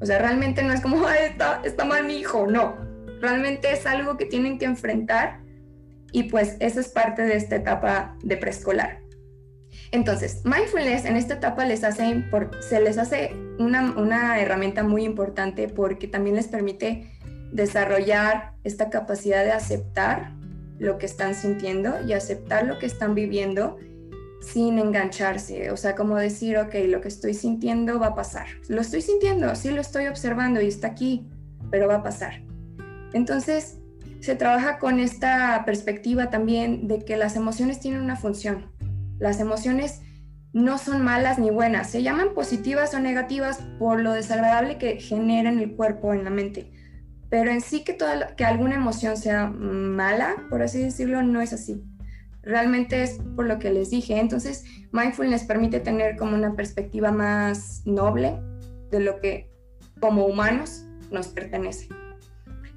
O 0.00 0.06
sea, 0.06 0.18
realmente 0.18 0.62
no 0.62 0.72
es 0.72 0.80
como, 0.80 1.08
está, 1.10 1.60
está 1.64 1.84
mal 1.84 2.04
mi 2.04 2.16
hijo, 2.16 2.46
no. 2.46 2.76
realmente 3.20 3.72
es 3.72 3.86
algo 3.86 4.16
que 4.16 4.26
tienen 4.26 4.58
que 4.58 4.64
enfrentar 4.64 5.40
y 6.12 6.24
pues 6.24 6.56
eso 6.60 6.80
es 6.80 6.88
parte 6.88 7.22
de 7.22 7.36
esta 7.36 7.56
etapa 7.56 8.16
de 8.22 8.36
preescolar. 8.36 9.00
Entonces, 9.92 10.42
mindfulness 10.44 11.04
en 11.04 11.16
esta 11.16 11.34
etapa 11.34 11.64
les 11.64 11.84
hace, 11.84 12.24
se 12.60 12.80
les 12.80 12.98
hace 12.98 13.34
una, 13.58 13.92
una 13.96 14.40
herramienta 14.40 14.82
muy 14.82 15.04
importante 15.04 15.68
porque 15.68 16.08
también 16.08 16.36
les 16.36 16.48
permite 16.48 17.10
desarrollar 17.52 18.52
esta 18.64 18.90
capacidad 18.90 19.44
de 19.44 19.52
aceptar 19.52 20.32
lo 20.78 20.98
que 20.98 21.06
están 21.06 21.34
sintiendo 21.34 21.94
y 22.06 22.12
aceptar 22.12 22.66
lo 22.66 22.78
que 22.78 22.86
están 22.86 23.14
viviendo 23.14 23.78
sin 24.40 24.78
engancharse, 24.78 25.70
o 25.70 25.76
sea, 25.76 25.94
como 25.94 26.16
decir, 26.16 26.56
ok, 26.58 26.74
lo 26.86 27.00
que 27.00 27.08
estoy 27.08 27.34
sintiendo 27.34 27.98
va 27.98 28.08
a 28.08 28.14
pasar. 28.14 28.46
Lo 28.68 28.80
estoy 28.80 29.02
sintiendo, 29.02 29.54
sí 29.54 29.70
lo 29.70 29.80
estoy 29.80 30.06
observando 30.06 30.60
y 30.60 30.66
está 30.66 30.88
aquí, 30.88 31.28
pero 31.70 31.88
va 31.88 31.96
a 31.96 32.02
pasar. 32.02 32.42
Entonces, 33.12 33.78
se 34.20 34.34
trabaja 34.36 34.78
con 34.78 34.98
esta 34.98 35.62
perspectiva 35.64 36.30
también 36.30 36.88
de 36.88 37.04
que 37.04 37.16
las 37.16 37.36
emociones 37.36 37.80
tienen 37.80 38.00
una 38.00 38.16
función. 38.16 38.72
Las 39.18 39.40
emociones 39.40 40.00
no 40.52 40.78
son 40.78 41.02
malas 41.02 41.38
ni 41.38 41.50
buenas, 41.50 41.90
se 41.90 42.02
llaman 42.02 42.34
positivas 42.34 42.94
o 42.94 42.98
negativas 42.98 43.58
por 43.78 44.00
lo 44.00 44.12
desagradable 44.12 44.78
que 44.78 44.98
genera 45.00 45.50
en 45.50 45.58
el 45.58 45.76
cuerpo, 45.76 46.12
en 46.14 46.24
la 46.24 46.30
mente. 46.30 46.72
Pero 47.28 47.50
en 47.50 47.60
sí 47.60 47.84
que, 47.84 47.92
toda, 47.92 48.34
que 48.34 48.44
alguna 48.44 48.74
emoción 48.74 49.16
sea 49.16 49.46
mala, 49.46 50.34
por 50.48 50.62
así 50.62 50.82
decirlo, 50.82 51.22
no 51.22 51.40
es 51.40 51.52
así 51.52 51.84
realmente 52.42 53.02
es 53.02 53.20
por 53.36 53.46
lo 53.46 53.58
que 53.58 53.70
les 53.70 53.90
dije. 53.90 54.18
Entonces, 54.18 54.64
mindfulness 54.92 55.44
permite 55.44 55.80
tener 55.80 56.16
como 56.16 56.36
una 56.36 56.54
perspectiva 56.54 57.10
más 57.12 57.82
noble 57.84 58.40
de 58.90 59.00
lo 59.00 59.20
que 59.20 59.50
como 60.00 60.26
humanos 60.26 60.84
nos 61.10 61.28
pertenece. 61.28 61.88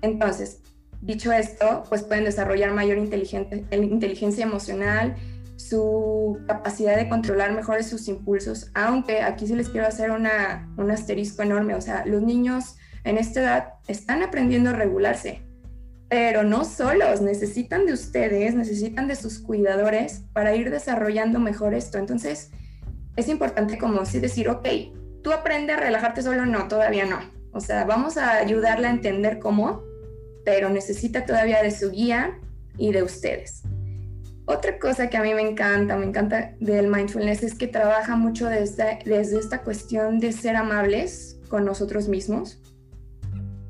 Entonces, 0.01 0.61
dicho 1.01 1.31
esto, 1.31 1.83
pues 1.89 2.03
pueden 2.03 2.25
desarrollar 2.25 2.73
mayor 2.73 2.97
inteligencia 2.97 4.43
emocional, 4.43 5.15
su 5.55 6.39
capacidad 6.47 6.97
de 6.97 7.07
controlar 7.07 7.53
mejor 7.53 7.83
sus 7.83 8.07
impulsos, 8.07 8.71
aunque 8.73 9.21
aquí 9.21 9.47
sí 9.47 9.55
les 9.55 9.69
quiero 9.69 9.87
hacer 9.87 10.11
una, 10.11 10.69
un 10.77 10.91
asterisco 10.91 11.43
enorme, 11.43 11.75
o 11.75 11.81
sea, 11.81 12.05
los 12.05 12.21
niños 12.21 12.75
en 13.03 13.17
esta 13.17 13.41
edad 13.41 13.73
están 13.87 14.23
aprendiendo 14.23 14.71
a 14.71 14.73
regularse, 14.73 15.41
pero 16.13 16.43
no 16.43 16.63
solos, 16.63 17.21
necesitan 17.21 17.87
de 17.87 17.93
ustedes, 17.93 18.53
necesitan 18.53 19.07
de 19.07 19.15
sus 19.15 19.39
cuidadores 19.39 20.21
para 20.31 20.55
ir 20.55 20.69
desarrollando 20.69 21.39
mejor 21.39 21.73
esto. 21.73 21.97
Entonces, 21.97 22.51
es 23.15 23.27
importante 23.29 23.79
como 23.79 24.05
si 24.05 24.19
decir, 24.19 24.47
ok, 24.47 24.67
tú 25.23 25.31
aprendes 25.31 25.75
a 25.75 25.79
relajarte 25.79 26.21
solo, 26.21 26.45
no, 26.45 26.67
todavía 26.67 27.05
no. 27.05 27.17
O 27.51 27.59
sea, 27.59 27.85
vamos 27.85 28.17
a 28.17 28.33
ayudarle 28.33 28.85
a 28.85 28.91
entender 28.91 29.39
cómo, 29.39 29.81
pero 30.45 30.69
necesita 30.69 31.25
todavía 31.25 31.63
de 31.63 31.71
su 31.71 31.89
guía 31.89 32.37
y 32.77 32.91
de 32.91 33.01
ustedes. 33.01 33.63
Otra 34.45 34.77
cosa 34.77 35.09
que 35.09 35.17
a 35.17 35.23
mí 35.23 35.33
me 35.33 35.41
encanta, 35.41 35.97
me 35.97 36.05
encanta 36.05 36.53
del 36.59 36.89
mindfulness 36.89 37.41
es 37.41 37.55
que 37.55 37.65
trabaja 37.65 38.15
mucho 38.15 38.49
desde, 38.49 38.99
desde 39.03 39.39
esta 39.39 39.63
cuestión 39.63 40.19
de 40.19 40.31
ser 40.31 40.57
amables 40.57 41.39
con 41.49 41.65
nosotros 41.65 42.07
mismos 42.07 42.59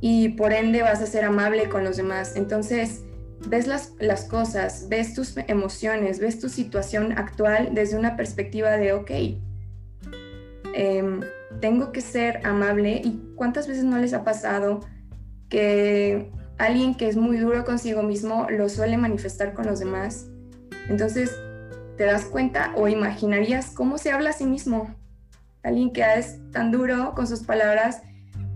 y 0.05 0.27
por 0.27 0.51
ende 0.51 0.81
vas 0.81 1.01
a 1.01 1.05
ser 1.05 1.23
amable 1.23 1.69
con 1.69 1.85
los 1.85 1.95
demás. 1.95 2.35
Entonces, 2.35 3.05
ves 3.47 3.67
las, 3.67 3.93
las 3.99 4.25
cosas, 4.25 4.87
ves 4.89 5.13
tus 5.13 5.37
emociones, 5.47 6.19
ves 6.19 6.41
tu 6.41 6.49
situación 6.49 7.13
actual 7.13 7.69
desde 7.71 7.97
una 7.97 8.17
perspectiva 8.17 8.71
de, 8.71 8.91
ok, 8.91 9.11
em, 10.73 11.21
tengo 11.61 11.93
que 11.93 12.01
ser 12.01 12.45
amable 12.45 13.01
y 13.01 13.17
cuántas 13.37 13.65
veces 13.65 13.85
no 13.85 13.97
les 13.97 14.13
ha 14.13 14.25
pasado 14.25 14.81
que 15.47 16.29
alguien 16.57 16.95
que 16.95 17.07
es 17.07 17.15
muy 17.15 17.37
duro 17.37 17.63
consigo 17.63 18.03
mismo 18.03 18.47
lo 18.49 18.67
suele 18.67 18.97
manifestar 18.97 19.53
con 19.53 19.67
los 19.67 19.79
demás. 19.79 20.27
Entonces, 20.89 21.33
te 21.95 22.03
das 22.03 22.25
cuenta 22.25 22.73
o 22.75 22.89
imaginarías 22.89 23.67
cómo 23.67 23.97
se 23.97 24.11
habla 24.11 24.31
a 24.31 24.33
sí 24.33 24.45
mismo. 24.45 24.93
Alguien 25.63 25.93
que 25.93 26.03
es 26.17 26.41
tan 26.51 26.73
duro 26.73 27.13
con 27.15 27.25
sus 27.25 27.43
palabras 27.43 28.01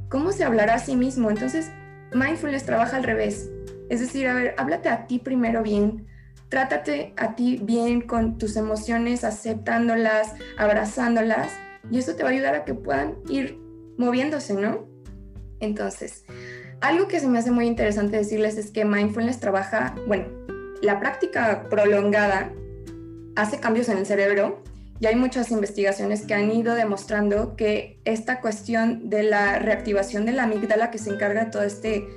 ¿cómo 0.09 0.31
se 0.31 0.43
hablará 0.43 0.75
a 0.75 0.79
sí 0.79 0.95
mismo? 0.95 1.29
Entonces, 1.29 1.71
mindfulness 2.13 2.65
trabaja 2.65 2.97
al 2.97 3.03
revés. 3.03 3.49
Es 3.89 3.99
decir, 3.99 4.27
a 4.27 4.33
ver, 4.33 4.55
háblate 4.57 4.89
a 4.89 5.07
ti 5.07 5.19
primero 5.19 5.63
bien, 5.63 6.07
trátate 6.49 7.13
a 7.17 7.35
ti 7.35 7.59
bien 7.61 8.01
con 8.01 8.37
tus 8.37 8.55
emociones, 8.55 9.23
aceptándolas, 9.23 10.33
abrazándolas, 10.57 11.51
y 11.89 11.99
eso 11.99 12.15
te 12.15 12.23
va 12.23 12.29
a 12.29 12.31
ayudar 12.33 12.55
a 12.55 12.65
que 12.65 12.73
puedan 12.73 13.15
ir 13.29 13.59
moviéndose, 13.97 14.53
¿no? 14.53 14.87
Entonces, 15.59 16.25
algo 16.81 17.07
que 17.07 17.19
se 17.19 17.27
me 17.27 17.39
hace 17.39 17.51
muy 17.51 17.65
interesante 17.65 18.17
decirles 18.17 18.57
es 18.57 18.71
que 18.71 18.85
mindfulness 18.85 19.39
trabaja, 19.39 19.95
bueno, 20.05 20.27
la 20.81 20.99
práctica 20.99 21.67
prolongada 21.69 22.51
hace 23.35 23.59
cambios 23.59 23.89
en 23.89 23.97
el 23.97 24.05
cerebro 24.05 24.61
y 24.99 25.05
hay 25.05 25.15
muchas 25.15 25.51
investigaciones 25.51 26.25
que 26.25 26.33
han 26.33 26.51
ido 26.51 26.75
demostrando 26.75 27.55
que 27.55 27.99
esta 28.05 28.41
cuestión 28.41 29.09
de 29.09 29.23
la 29.23 29.59
reactivación 29.59 30.25
de 30.25 30.31
la 30.31 30.43
amígdala 30.43 30.91
que 30.91 30.97
se 30.97 31.11
encarga 31.11 31.45
de 31.45 31.51
todo 31.51 31.63
este, 31.63 32.07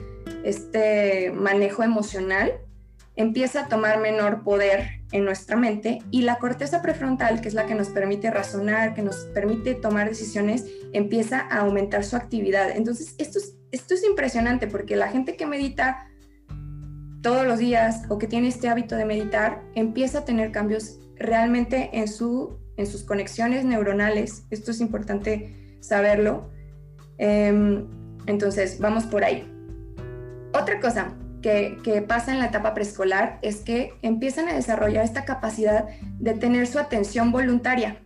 este 0.44 1.30
manejo 1.32 1.82
emocional 1.82 2.52
empieza 3.16 3.62
a 3.62 3.68
tomar 3.68 4.00
menor 4.00 4.42
poder 4.44 5.02
en 5.12 5.24
nuestra 5.24 5.56
mente 5.56 5.98
y 6.10 6.22
la 6.22 6.38
corteza 6.38 6.80
prefrontal, 6.80 7.40
que 7.40 7.48
es 7.48 7.54
la 7.54 7.66
que 7.66 7.74
nos 7.74 7.88
permite 7.88 8.30
razonar, 8.30 8.94
que 8.94 9.02
nos 9.02 9.16
permite 9.34 9.74
tomar 9.74 10.08
decisiones, 10.08 10.64
empieza 10.92 11.40
a 11.40 11.58
aumentar 11.58 12.04
su 12.04 12.16
actividad. 12.16 12.70
Entonces, 12.70 13.14
esto 13.18 13.38
es, 13.38 13.56
esto 13.72 13.94
es 13.94 14.04
impresionante 14.04 14.68
porque 14.68 14.96
la 14.96 15.08
gente 15.08 15.36
que 15.36 15.44
medita 15.44 16.06
todos 17.22 17.46
los 17.46 17.58
días 17.58 18.04
o 18.08 18.16
que 18.16 18.26
tiene 18.26 18.48
este 18.48 18.68
hábito 18.68 18.96
de 18.96 19.04
meditar 19.04 19.62
empieza 19.74 20.20
a 20.20 20.24
tener 20.24 20.52
cambios 20.52 20.98
realmente 21.16 21.90
en 21.92 22.08
su 22.08 22.59
en 22.80 22.86
sus 22.86 23.04
conexiones 23.04 23.64
neuronales. 23.64 24.44
Esto 24.50 24.70
es 24.70 24.80
importante 24.80 25.76
saberlo. 25.80 26.50
Em, 27.18 27.86
entonces, 28.26 28.78
vamos 28.80 29.04
por 29.04 29.24
ahí. 29.24 29.46
Otra 30.52 30.80
cosa 30.80 31.14
que, 31.42 32.04
pasa 32.06 32.32
en 32.32 32.38
la 32.38 32.46
etapa 32.46 32.74
preescolar 32.74 33.38
es 33.42 33.60
que 33.60 33.94
empiezan 34.02 34.48
a 34.48 34.54
desarrollar 34.54 35.04
esta 35.04 35.24
capacidad 35.24 35.86
de 36.18 36.34
tener 36.34 36.66
su 36.66 36.78
atención 36.78 37.32
voluntaria. 37.32 37.98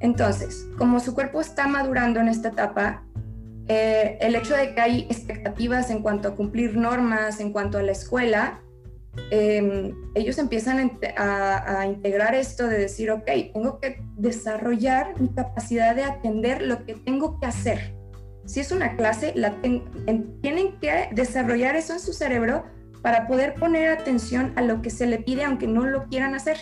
Entonces, 0.00 0.66
como 0.76 1.00
su 1.00 1.14
cuerpo 1.14 1.40
está 1.40 1.66
madurando 1.66 2.20
en 2.20 2.28
esta 2.28 2.48
etapa, 2.48 3.04
eh, 3.68 4.18
el 4.20 4.34
hecho 4.34 4.54
de 4.54 4.74
que 4.74 4.80
hay 4.80 5.00
expectativas 5.08 5.90
en 5.90 6.02
cuanto 6.02 6.28
a 6.28 6.36
cumplir 6.36 6.76
normas, 6.76 7.40
en 7.40 7.52
cuanto 7.52 7.78
a 7.78 7.82
la 7.82 7.92
escuela, 7.92 8.60
Em, 9.30 9.94
ellos 10.14 10.38
empiezan 10.38 10.90
a, 11.16 11.86
integrar 11.86 12.34
esto 12.34 12.66
de 12.66 12.78
decir, 12.78 13.10
ok, 13.10 13.28
tengo 13.52 13.78
que 13.80 14.02
desarrollar 14.16 15.20
mi 15.20 15.28
capacidad 15.28 15.94
de 15.94 16.04
atender 16.04 16.62
lo 16.62 16.84
que 16.84 16.94
tengo 16.94 17.40
que 17.40 17.46
hacer. 17.46 17.94
Si 18.44 18.60
es 18.60 18.72
una 18.72 18.96
clase, 18.96 19.32
la 19.34 19.54
tienen 19.62 20.78
que 20.80 21.08
desarrollar 21.12 21.76
eso 21.76 21.94
en 21.94 22.00
su 22.00 22.12
cerebro 22.12 22.64
para 23.02 23.26
poder 23.26 23.54
poner 23.54 23.88
atención 23.88 24.52
a 24.56 24.62
lo 24.62 24.82
que 24.82 24.90
se 24.90 25.06
le 25.06 25.18
pide 25.18 25.44
aunque 25.44 25.66
no 25.66 25.84
lo 25.86 26.04
quieran 26.04 26.34
hacer. 26.34 26.56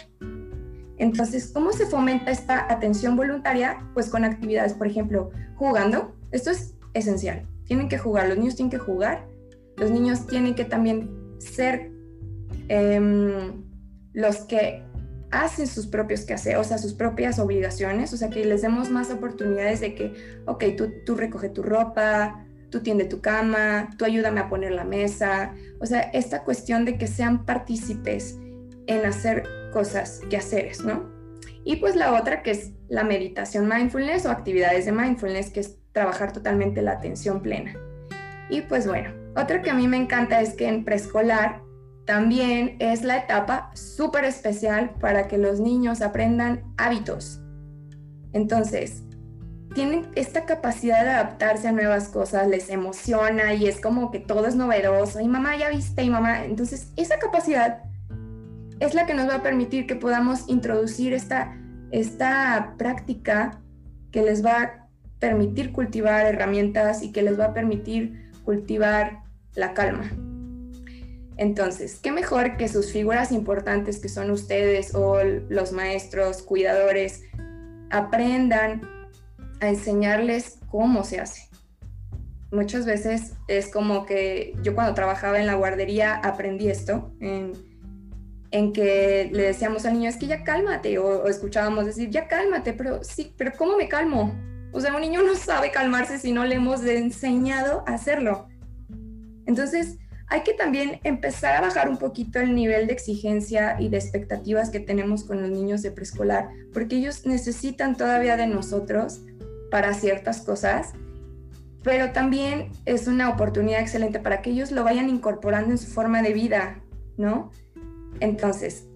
Entonces, 0.98 1.50
¿cómo 1.52 1.72
se 1.72 1.86
fomenta 1.86 2.30
esta 2.30 2.72
atención 2.72 3.16
voluntaria? 3.16 3.84
Pues 3.94 4.08
con 4.08 4.24
actividades, 4.24 4.74
por 4.74 4.86
ejemplo, 4.86 5.30
jugando. 5.56 6.14
Esto 6.30 6.50
es 6.50 6.74
esencial. 6.94 7.46
Tienen 7.64 7.88
que 7.88 7.98
jugar, 7.98 8.28
los 8.28 8.38
niños 8.38 8.54
tienen 8.54 8.70
que 8.70 8.78
jugar, 8.78 9.26
los 9.76 9.90
niños 9.90 10.26
tienen 10.26 10.54
que 10.54 10.64
también 10.64 11.10
ser 11.38 11.90
Em, 12.74 13.66
los 14.14 14.46
que 14.46 14.82
hacen 15.30 15.66
sus 15.66 15.86
propios 15.86 16.22
quehaceres, 16.22 16.58
o 16.58 16.64
sea, 16.64 16.78
sus 16.78 16.94
propias 16.94 17.38
obligaciones, 17.38 18.14
o 18.14 18.16
sea, 18.16 18.30
que 18.30 18.46
les 18.46 18.62
demos 18.62 18.88
más 18.88 19.10
oportunidades 19.10 19.82
de 19.82 19.94
que, 19.94 20.14
ok, 20.46 20.64
tú, 20.74 20.90
tú 21.04 21.14
recoge 21.14 21.50
tu 21.50 21.62
ropa, 21.62 22.46
tú 22.70 22.80
tiende 22.80 23.04
tu 23.04 23.20
cama, 23.20 23.90
tú 23.98 24.06
ayúdame 24.06 24.40
a 24.40 24.48
poner 24.48 24.72
la 24.72 24.84
mesa, 24.84 25.52
o 25.80 25.86
sea, 25.86 26.00
esta 26.00 26.44
cuestión 26.44 26.86
de 26.86 26.96
que 26.96 27.08
sean 27.08 27.44
partícipes 27.44 28.38
en 28.86 29.04
hacer 29.04 29.42
cosas, 29.70 30.22
quehaceres, 30.30 30.82
¿no? 30.82 31.12
Y 31.66 31.76
pues 31.76 31.94
la 31.94 32.18
otra 32.18 32.42
que 32.42 32.52
es 32.52 32.70
la 32.88 33.04
meditación 33.04 33.68
mindfulness 33.68 34.24
o 34.24 34.30
actividades 34.30 34.86
de 34.86 34.92
mindfulness, 34.92 35.50
que 35.50 35.60
es 35.60 35.76
trabajar 35.92 36.32
totalmente 36.32 36.80
la 36.80 36.92
atención 36.92 37.42
plena. 37.42 37.74
Y 38.48 38.62
pues 38.62 38.86
bueno, 38.86 39.10
otra 39.36 39.60
que 39.60 39.68
a 39.68 39.74
mí 39.74 39.86
me 39.86 39.98
encanta 39.98 40.40
es 40.40 40.54
que 40.54 40.68
en 40.68 40.86
preescolar 40.86 41.60
también 42.04 42.76
es 42.80 43.04
la 43.04 43.18
etapa 43.18 43.70
súper 43.74 44.24
especial 44.24 44.90
para 45.00 45.28
que 45.28 45.38
los 45.38 45.60
niños 45.60 46.02
aprendan 46.02 46.64
hábitos. 46.76 47.40
Entonces, 48.32 49.04
tienen 49.74 50.10
esta 50.16 50.44
capacidad 50.44 51.04
de 51.04 51.10
adaptarse 51.10 51.68
a 51.68 51.72
nuevas 51.72 52.08
cosas, 52.08 52.48
les 52.48 52.68
emociona 52.70 53.54
y 53.54 53.66
es 53.66 53.80
como 53.80 54.10
que 54.10 54.18
todo 54.18 54.46
es 54.46 54.56
novedoso. 54.56 55.20
Y 55.20 55.28
mamá, 55.28 55.56
ya 55.56 55.70
viste, 55.70 56.02
y 56.02 56.10
mamá. 56.10 56.44
Entonces, 56.44 56.92
esa 56.96 57.18
capacidad 57.18 57.84
es 58.80 58.94
la 58.94 59.06
que 59.06 59.14
nos 59.14 59.28
va 59.28 59.36
a 59.36 59.42
permitir 59.42 59.86
que 59.86 59.94
podamos 59.94 60.48
introducir 60.48 61.12
esta, 61.12 61.56
esta 61.92 62.74
práctica 62.78 63.60
que 64.10 64.22
les 64.22 64.44
va 64.44 64.62
a 64.62 64.88
permitir 65.20 65.72
cultivar 65.72 66.26
herramientas 66.26 67.02
y 67.02 67.12
que 67.12 67.22
les 67.22 67.38
va 67.38 67.46
a 67.46 67.54
permitir 67.54 68.32
cultivar 68.44 69.22
la 69.54 69.72
calma 69.72 70.10
Entonces, 71.42 71.98
¿qué 72.00 72.12
mejor 72.12 72.56
que 72.56 72.68
sus 72.68 72.92
figuras 72.92 73.32
importantes 73.32 73.98
que 73.98 74.08
son 74.08 74.30
ustedes 74.30 74.94
o 74.94 75.18
los 75.24 75.72
maestros, 75.72 76.40
cuidadores, 76.40 77.24
aprendan 77.90 78.80
a 79.60 79.68
enseñarles 79.68 80.60
cómo 80.70 81.02
se 81.02 81.18
hace? 81.18 81.48
Muchas 82.52 82.86
veces 82.86 83.32
es 83.48 83.72
como 83.72 84.06
que 84.06 84.54
yo 84.62 84.76
cuando 84.76 84.94
trabajaba 84.94 85.40
en 85.40 85.48
la 85.48 85.54
guardería 85.54 86.14
aprendí 86.14 86.68
esto, 86.68 87.12
en, 87.20 88.72
que 88.72 89.28
le 89.32 89.42
decíamos 89.42 89.84
al 89.84 89.94
niño, 89.94 90.10
es 90.10 90.18
que 90.18 90.28
ya 90.28 90.44
cálmate, 90.44 90.96
o, 90.98 91.24
o 91.24 91.26
escuchábamos 91.26 91.86
decir, 91.86 92.08
ya 92.08 92.28
cálmate, 92.28 92.72
pero 92.72 93.02
sí, 93.02 93.34
pero 93.36 93.50
¿cómo 93.58 93.76
me 93.76 93.88
calmo? 93.88 94.32
O 94.70 94.80
sea, 94.80 94.94
un 94.94 95.00
niño 95.00 95.22
no 95.22 95.34
sabe 95.34 95.72
calmarse 95.72 96.20
si 96.20 96.30
no 96.30 96.44
le 96.44 96.54
hemos 96.54 96.84
enseñado 96.84 97.82
a 97.88 97.94
hacerlo. 97.94 98.46
Entonces, 99.44 99.98
hay 100.32 100.44
que 100.44 100.54
también 100.54 100.98
empezar 101.04 101.56
a 101.56 101.60
bajar 101.60 101.90
un 101.90 101.98
poquito 101.98 102.40
el 102.40 102.54
nivel 102.54 102.86
de 102.86 102.94
exigencia 102.94 103.76
y 103.78 103.90
de 103.90 103.98
expectativas 103.98 104.70
que 104.70 104.80
tenemos 104.80 105.24
con 105.24 105.42
los 105.42 105.50
niños 105.50 105.82
de 105.82 105.90
preescolar, 105.90 106.48
porque 106.72 106.96
ellos 106.96 107.26
necesitan 107.26 107.98
todavía 107.98 108.38
de 108.38 108.46
nosotros 108.46 109.20
para 109.70 109.92
ciertas 109.92 110.40
cosas, 110.40 110.94
pero 111.82 112.12
también 112.12 112.70
es 112.86 113.08
una 113.08 113.28
oportunidad 113.28 113.82
excelente 113.82 114.20
para 114.20 114.40
que 114.40 114.48
ellos 114.48 114.70
lo 114.70 114.84
vayan 114.84 115.10
incorporando 115.10 115.72
en 115.72 115.76
su 115.76 115.88
forma 115.88 116.22
de 116.22 116.32
vida, 116.32 116.80
¿no? 117.18 117.50
Entonces, 118.20 118.86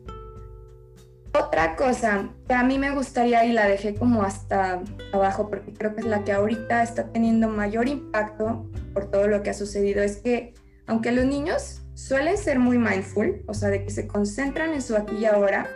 otra 1.38 1.76
cosa 1.76 2.30
que 2.48 2.54
a 2.54 2.62
mí 2.62 2.78
me 2.78 2.92
gustaría 2.92 3.44
y 3.44 3.52
la 3.52 3.66
dejé 3.66 3.94
como 3.94 4.22
hasta 4.22 4.80
abajo 5.12 5.50
porque 5.50 5.74
creo 5.74 5.94
que 5.94 6.00
es 6.00 6.06
la 6.06 6.24
que 6.24 6.32
ahorita 6.32 6.82
está 6.82 7.12
teniendo 7.12 7.50
mayor 7.50 7.88
impacto 7.88 8.64
por 8.94 9.10
todo 9.10 9.28
lo 9.28 9.42
que 9.42 9.50
ha 9.50 9.54
sucedido 9.54 10.02
es 10.02 10.16
que 10.16 10.54
aunque 10.86 11.12
los 11.12 11.24
niños 11.24 11.82
suelen 11.94 12.36
ser 12.36 12.58
muy 12.58 12.78
mindful, 12.78 13.42
o 13.46 13.54
sea, 13.54 13.70
de 13.70 13.84
que 13.84 13.90
se 13.90 14.06
concentran 14.06 14.72
en 14.72 14.82
su 14.82 14.96
aquí 14.96 15.16
y 15.16 15.24
ahora, 15.24 15.68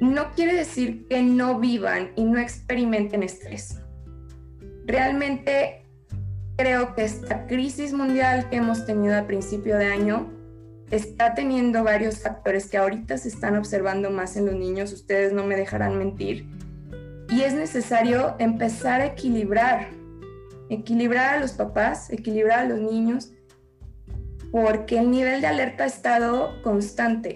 no 0.00 0.32
quiere 0.32 0.54
decir 0.54 1.06
que 1.08 1.22
no 1.22 1.58
vivan 1.60 2.12
y 2.16 2.24
no 2.24 2.38
experimenten 2.38 3.22
estrés. 3.22 3.78
Realmente 4.86 5.84
creo 6.56 6.94
que 6.94 7.04
esta 7.04 7.46
crisis 7.46 7.92
mundial 7.92 8.48
que 8.50 8.56
hemos 8.56 8.84
tenido 8.86 9.16
a 9.16 9.26
principio 9.26 9.76
de 9.76 9.86
año 9.86 10.30
está 10.90 11.34
teniendo 11.34 11.84
varios 11.84 12.18
factores 12.18 12.68
que 12.68 12.78
ahorita 12.78 13.16
se 13.16 13.28
están 13.28 13.56
observando 13.56 14.10
más 14.10 14.36
en 14.36 14.46
los 14.46 14.54
niños, 14.54 14.92
ustedes 14.92 15.32
no 15.32 15.44
me 15.44 15.56
dejarán 15.56 15.96
mentir, 15.96 16.46
y 17.30 17.42
es 17.42 17.54
necesario 17.54 18.34
empezar 18.40 19.00
a 19.00 19.06
equilibrar, 19.06 19.88
equilibrar 20.68 21.36
a 21.36 21.40
los 21.40 21.52
papás, 21.52 22.10
equilibrar 22.10 22.60
a 22.60 22.64
los 22.64 22.80
niños, 22.80 23.30
porque 24.50 24.98
el 24.98 25.10
nivel 25.10 25.40
de 25.40 25.46
alerta 25.46 25.84
ha 25.84 25.86
estado 25.86 26.62
constante. 26.62 27.34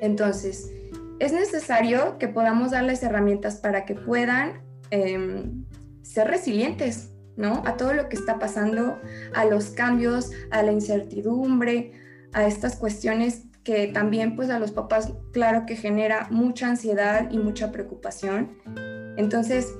Entonces, 0.00 0.70
es 1.18 1.32
necesario 1.32 2.18
que 2.18 2.28
podamos 2.28 2.72
darles 2.72 3.02
herramientas 3.02 3.56
para 3.56 3.84
que 3.84 3.94
puedan 3.94 4.62
em, 4.90 5.64
ser 6.02 6.28
resilientes, 6.28 7.10
¿no? 7.36 7.62
A 7.66 7.76
todo 7.76 7.94
lo 7.94 8.08
que 8.08 8.16
está 8.16 8.38
pasando, 8.38 8.98
a 9.34 9.44
los 9.44 9.70
cambios, 9.70 10.30
a 10.50 10.62
la 10.62 10.72
incertidumbre, 10.72 11.92
a 12.32 12.46
estas 12.46 12.76
cuestiones 12.76 13.44
que 13.62 13.86
también 13.86 14.36
pues 14.36 14.50
a 14.50 14.58
los 14.58 14.72
papás 14.72 15.14
claro 15.32 15.64
que 15.66 15.76
genera 15.76 16.28
mucha 16.30 16.68
ansiedad 16.68 17.30
y 17.30 17.38
mucha 17.38 17.72
preocupación. 17.72 18.58
Entonces 19.16 19.72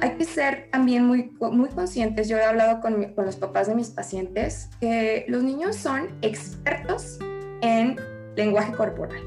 hay 0.00 0.10
que 0.16 0.24
ser 0.24 0.68
también 0.70 1.04
muy, 1.04 1.32
muy 1.40 1.68
conscientes, 1.68 2.28
yo 2.28 2.36
he 2.36 2.44
hablado 2.44 2.80
con, 2.80 3.12
con 3.14 3.26
los 3.26 3.36
papás 3.36 3.68
de 3.68 3.74
mis 3.74 3.90
pacientes, 3.90 4.70
que 4.80 5.24
los 5.28 5.42
niños 5.42 5.76
son 5.76 6.08
expertos 6.22 7.18
en 7.60 7.96
lenguaje 8.36 8.72
corporal. 8.72 9.22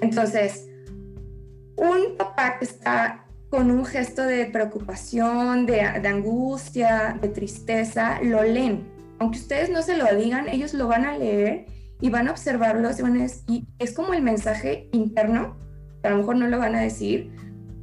Entonces, 0.00 0.68
un 1.76 2.16
papá 2.16 2.58
que 2.58 2.64
está 2.64 3.24
con 3.50 3.70
un 3.70 3.84
gesto 3.84 4.22
de 4.22 4.46
preocupación, 4.46 5.66
de, 5.66 6.00
de, 6.00 6.08
angustia, 6.08 7.18
de 7.20 7.28
tristeza, 7.28 8.20
lo 8.22 8.42
leen 8.42 8.98
aunque 9.18 9.38
ustedes 9.38 9.70
no 9.70 9.82
se 9.82 9.96
lo 9.96 10.04
digan, 10.14 10.48
ellos 10.48 10.74
lo 10.74 10.86
van 10.86 11.04
a 11.04 11.16
leer 11.16 11.66
y 12.00 12.10
van 12.10 12.28
a 12.28 12.30
observarlo 12.30 12.88
y, 13.48 13.66
es 13.78 13.92
como 13.92 14.14
el 14.14 14.22
mensaje 14.22 14.88
interno, 14.92 15.56
a 16.02 16.10
lo 16.10 16.18
mejor 16.18 16.36
no 16.36 16.46
lo 16.46 16.58
van 16.58 16.76
a 16.76 16.80
decir, 16.80 17.32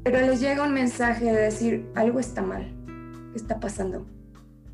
pero 0.06 0.22
les 0.22 0.40
llega 0.40 0.64
un 0.64 0.72
mensaje 0.72 1.26
de 1.26 1.42
decir, 1.42 1.90
algo 1.96 2.20
está 2.20 2.44
mal, 2.44 2.72
¿qué 3.32 3.38
está 3.38 3.60
pasando? 3.60 4.06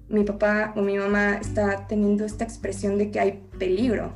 Mi 0.09 0.25
papá 0.25 0.73
o 0.75 0.81
mi 0.81 0.97
mamá 0.97 1.35
está 1.35 1.87
teniendo 1.87 2.25
esta 2.25 2.43
expresión 2.43 2.97
de 2.97 3.11
que 3.11 3.21
hay 3.21 3.41
peligro. 3.57 4.11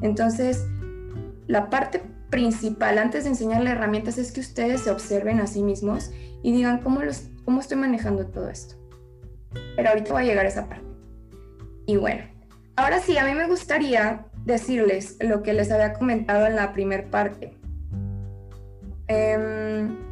Entonces, 0.00 0.64
la 1.48 1.68
parte 1.70 2.02
principal 2.30 2.98
antes 2.98 3.24
de 3.24 3.30
enseñarle 3.30 3.70
herramientas 3.70 4.16
es 4.16 4.30
que 4.30 4.38
ustedes 4.38 4.82
se 4.82 4.92
observen 4.92 5.40
a 5.40 5.48
sí 5.48 5.60
mismos 5.60 6.12
y 6.44 6.52
digan 6.52 6.78
cómo, 6.78 7.02
los, 7.02 7.24
cómo 7.44 7.58
estoy 7.58 7.78
manejando 7.78 8.24
todo 8.26 8.48
esto. 8.48 8.76
Pero 9.74 9.88
ahorita 9.88 10.12
voy 10.12 10.22
a 10.22 10.26
llegar 10.26 10.46
esa 10.46 10.68
parte. 10.68 10.86
Y 11.86 11.96
bueno, 11.96 12.22
ahora 12.76 13.00
sí, 13.00 13.18
a 13.18 13.24
mí 13.24 13.34
me 13.34 13.48
gustaría 13.48 14.26
decirles 14.44 15.16
lo 15.18 15.42
que 15.42 15.52
les 15.52 15.72
había 15.72 15.94
comentado 15.94 16.46
en 16.46 16.54
la 16.54 16.72
primera 16.72 17.10
parte. 17.10 17.58
Em, 19.08 20.11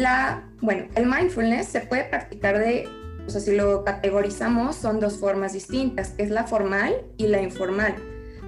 la, 0.00 0.48
bueno, 0.60 0.84
el 0.94 1.06
mindfulness 1.06 1.68
se 1.68 1.80
puede 1.80 2.04
practicar 2.04 2.58
de, 2.58 2.88
o 3.26 3.30
sea, 3.30 3.40
si 3.40 3.54
lo 3.54 3.84
categorizamos, 3.84 4.76
son 4.76 5.00
dos 5.00 5.18
formas 5.18 5.52
distintas, 5.52 6.10
que 6.10 6.22
es 6.22 6.30
la 6.30 6.44
formal 6.44 6.94
y 7.16 7.28
la 7.28 7.40
informal. 7.40 7.94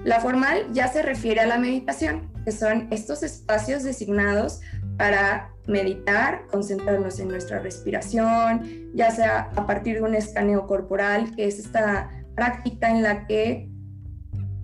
La 0.03 0.19
formal 0.19 0.67
ya 0.73 0.87
se 0.87 1.01
refiere 1.01 1.41
a 1.41 1.47
la 1.47 1.57
meditación, 1.57 2.29
que 2.43 2.51
son 2.51 2.87
estos 2.91 3.23
espacios 3.23 3.83
designados 3.83 4.59
para 4.97 5.49
meditar, 5.65 6.45
concentrarnos 6.51 7.19
en 7.19 7.29
nuestra 7.29 7.59
respiración, 7.59 8.91
ya 8.93 9.11
sea 9.11 9.49
a 9.55 9.65
partir 9.65 9.95
de 9.95 10.01
un 10.01 10.13
escaneo 10.13 10.67
corporal, 10.67 11.33
que 11.35 11.47
es 11.47 11.59
esta 11.59 12.09
práctica 12.35 12.89
en 12.89 13.01
la 13.01 13.25
que 13.27 13.69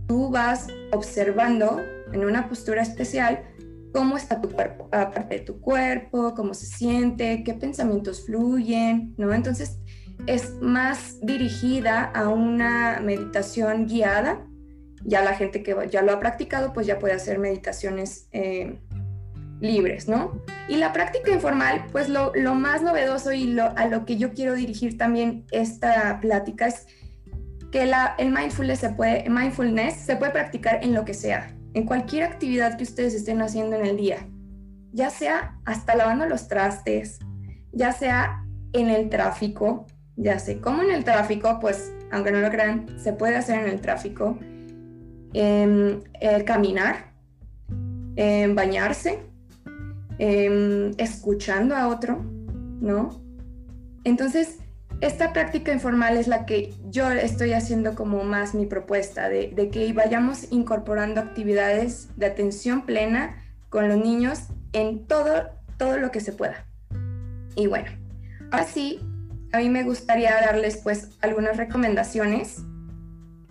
tú 0.08 0.30
vas 0.30 0.67
observando 0.91 1.82
en 2.12 2.25
una 2.25 2.49
postura 2.49 2.82
especial 2.82 3.43
cómo 3.93 4.17
está 4.17 4.41
tu 4.41 4.49
cuerpo, 4.49 4.89
aparte 4.91 5.36
de 5.36 5.41
tu 5.41 5.60
cuerpo, 5.60 6.34
cómo 6.36 6.54
se 6.54 6.65
siente, 6.65 7.43
qué 7.43 7.54
pensamientos 7.54 8.25
fluyen, 8.25 9.13
¿no? 9.17 9.34
Entonces 9.34 9.80
es 10.28 10.56
más 10.62 11.17
dirigida 11.21 12.04
a 12.04 12.30
una 12.30 12.99
meditación 13.02 13.88
guiada. 13.88 14.45
Ya 15.04 15.23
la 15.23 15.34
gente 15.34 15.63
que 15.63 15.75
ya 15.89 16.02
lo 16.02 16.12
ha 16.12 16.19
practicado, 16.19 16.73
pues 16.73 16.86
ya 16.86 16.99
puede 16.99 17.13
hacer 17.13 17.39
meditaciones 17.39 18.28
eh, 18.32 18.80
libres, 19.62 20.08
¿no? 20.08 20.41
Y 20.67 20.75
la 20.75 20.93
práctica 20.93 21.32
informal, 21.32 21.86
pues 21.91 22.10
lo, 22.10 22.32
más 22.56 22.82
novedoso 22.82 23.32
y 23.32 23.45
lo, 23.45 23.78
a 23.78 23.88
lo 23.88 24.06
que 24.06 24.17
yo 24.17 24.34
quiero 24.34 24.56
dirigir 24.56 24.97
también 24.97 25.45
esta 25.52 26.19
plática 26.21 26.67
es 26.67 26.88
que 27.71 27.86
la, 27.86 28.15
el 28.17 28.32
mindfulness 28.32 28.80
se, 28.80 28.89
puede, 28.89 29.30
mindfulness 29.30 29.95
se 29.95 30.15
puede 30.15 30.32
practicar 30.32 30.84
en 30.84 30.93
lo 30.93 31.06
que 31.06 31.13
sea, 31.13 31.56
en 31.73 31.86
cualquier 31.86 32.23
actividad 32.23 32.77
que 32.77 32.84
ustedes 32.84 33.13
estén 33.13 33.41
haciendo 33.41 33.75
en 33.75 33.86
el 33.86 33.97
día, 33.97 34.27
ya 34.91 35.10
sea 35.10 35.60
hasta 35.65 35.95
lavando 35.95 36.25
los 36.25 36.47
trastes, 36.47 37.19
ya 37.71 37.91
sea 37.91 38.43
en 38.73 38.89
el 38.89 39.10
tráfico, 39.10 39.86
ya 40.15 40.39
sé, 40.39 40.60
como 40.60 40.82
en 40.82 40.91
el 40.91 41.03
tráfico, 41.03 41.60
pues 41.60 41.93
aunque 42.12 42.32
no 42.32 42.39
lo 42.39 42.49
crean, 42.49 42.88
se 42.99 43.13
puede 43.13 43.36
hacer 43.36 43.60
en 43.60 43.69
el 43.69 43.82
tráfico, 43.82 44.38
eh, 45.34 45.99
caminar, 46.45 47.13
bañarse, 48.55 49.29
Em, 50.21 50.91
escuchando 50.97 51.77
a 51.77 51.88
otro, 51.88 52.21
¿no? 52.82 53.21
Entonces, 54.03 54.60
esta 55.01 55.33
práctica 55.33 55.71
informal 55.71 56.17
es 56.17 56.27
la 56.27 56.45
que 56.45 56.73
yo 56.89 57.09
estoy 57.12 57.53
haciendo 57.53 57.95
como 57.95 58.23
más 58.23 58.53
mi 58.53 58.65
propuesta, 58.65 59.29
de, 59.29 59.69
que 59.71 59.93
vayamos 59.93 60.51
incorporando 60.51 61.21
actividades 61.21 62.09
de 62.17 62.25
atención 62.25 62.85
plena 62.85 63.38
con 63.69 63.88
los 63.88 63.97
niños 63.97 64.47
en 64.73 65.05
todo, 65.05 65.49
todo 65.77 65.97
lo 65.97 66.12
que 66.12 66.19
se 66.19 66.33
pueda. 66.33 66.65
Y 67.55 67.67
bueno, 67.67 67.91
así 68.51 68.99
a 69.51 69.59
mí 69.59 69.69
me 69.69 69.83
gustaría 69.83 70.31
darles 70.41 70.77
pues 70.77 71.09
algunas 71.21 71.57
recomendaciones 71.57 72.63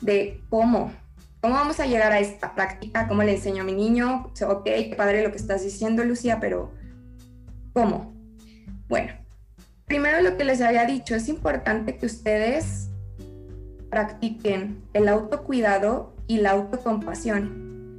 de 0.01 0.41
cómo 0.49 0.93
¿Cómo 1.41 1.55
vamos 1.55 1.79
a 1.79 1.87
llegar 1.87 2.11
a 2.11 2.19
esta 2.19 2.57
práctica? 2.57 3.07
¿Cómo 3.07 3.23
le 3.23 3.37
enseño 3.37 3.63
a 3.63 3.65
mi 3.65 3.73
niño? 3.73 4.33
Ok, 4.45 4.69
padre 4.97 5.23
lo 5.23 5.31
que 5.31 5.37
estás 5.37 5.63
diciendo, 5.63 6.03
Lucía, 6.03 6.41
pero 6.41 6.73
¿cómo? 7.73 8.13
Bueno, 8.89 9.13
primero 9.89 10.21
lo 10.21 10.37
que 10.37 10.45
les 10.45 10.61
había 10.61 10.85
dicho, 10.85 11.15
es 11.15 11.29
importante 11.29 11.97
que 11.97 12.07
ustedes 12.07 12.91
practiquen 13.91 14.83
el 14.93 15.09
autocuidado 15.09 16.13
y 16.27 16.39
la 16.39 16.51
autocompasión. 16.51 17.97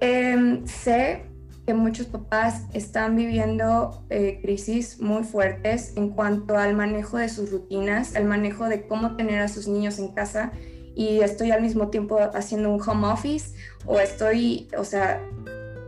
Em, 0.00 0.66
sé 0.66 1.24
que 1.66 1.74
muchos 1.74 2.06
papás 2.06 2.64
están 2.72 3.16
viviendo 3.16 4.04
eh, 4.10 4.40
crisis 4.42 5.00
muy 5.00 5.24
fuertes 5.24 5.94
en 5.96 6.10
cuanto 6.10 6.56
al 6.56 6.74
manejo 6.74 7.16
de 7.16 7.28
sus 7.28 7.50
rutinas, 7.50 8.14
el 8.14 8.24
manejo 8.24 8.68
de 8.68 8.86
cómo 8.86 9.16
tener 9.16 9.40
a 9.40 9.48
sus 9.48 9.68
niños 9.68 9.98
en 9.98 10.08
casa 10.08 10.52
y 10.94 11.20
estoy 11.20 11.50
al 11.50 11.62
mismo 11.62 11.88
tiempo 11.88 12.18
haciendo 12.34 12.70
un 12.70 12.80
home 12.80 13.06
office 13.08 13.54
o 13.86 14.00
estoy, 14.00 14.68
o 14.76 14.84
sea, 14.84 15.22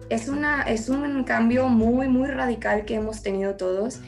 es, 0.08 0.28
una, 0.28 0.62
es 0.62 0.88
un 0.88 1.24
cambio 1.24 1.68
muy, 1.68 2.08
muy 2.08 2.28
radical 2.28 2.84
que 2.84 2.94
hemos 2.94 3.22
tenido 3.22 3.56
todos. 3.56 4.00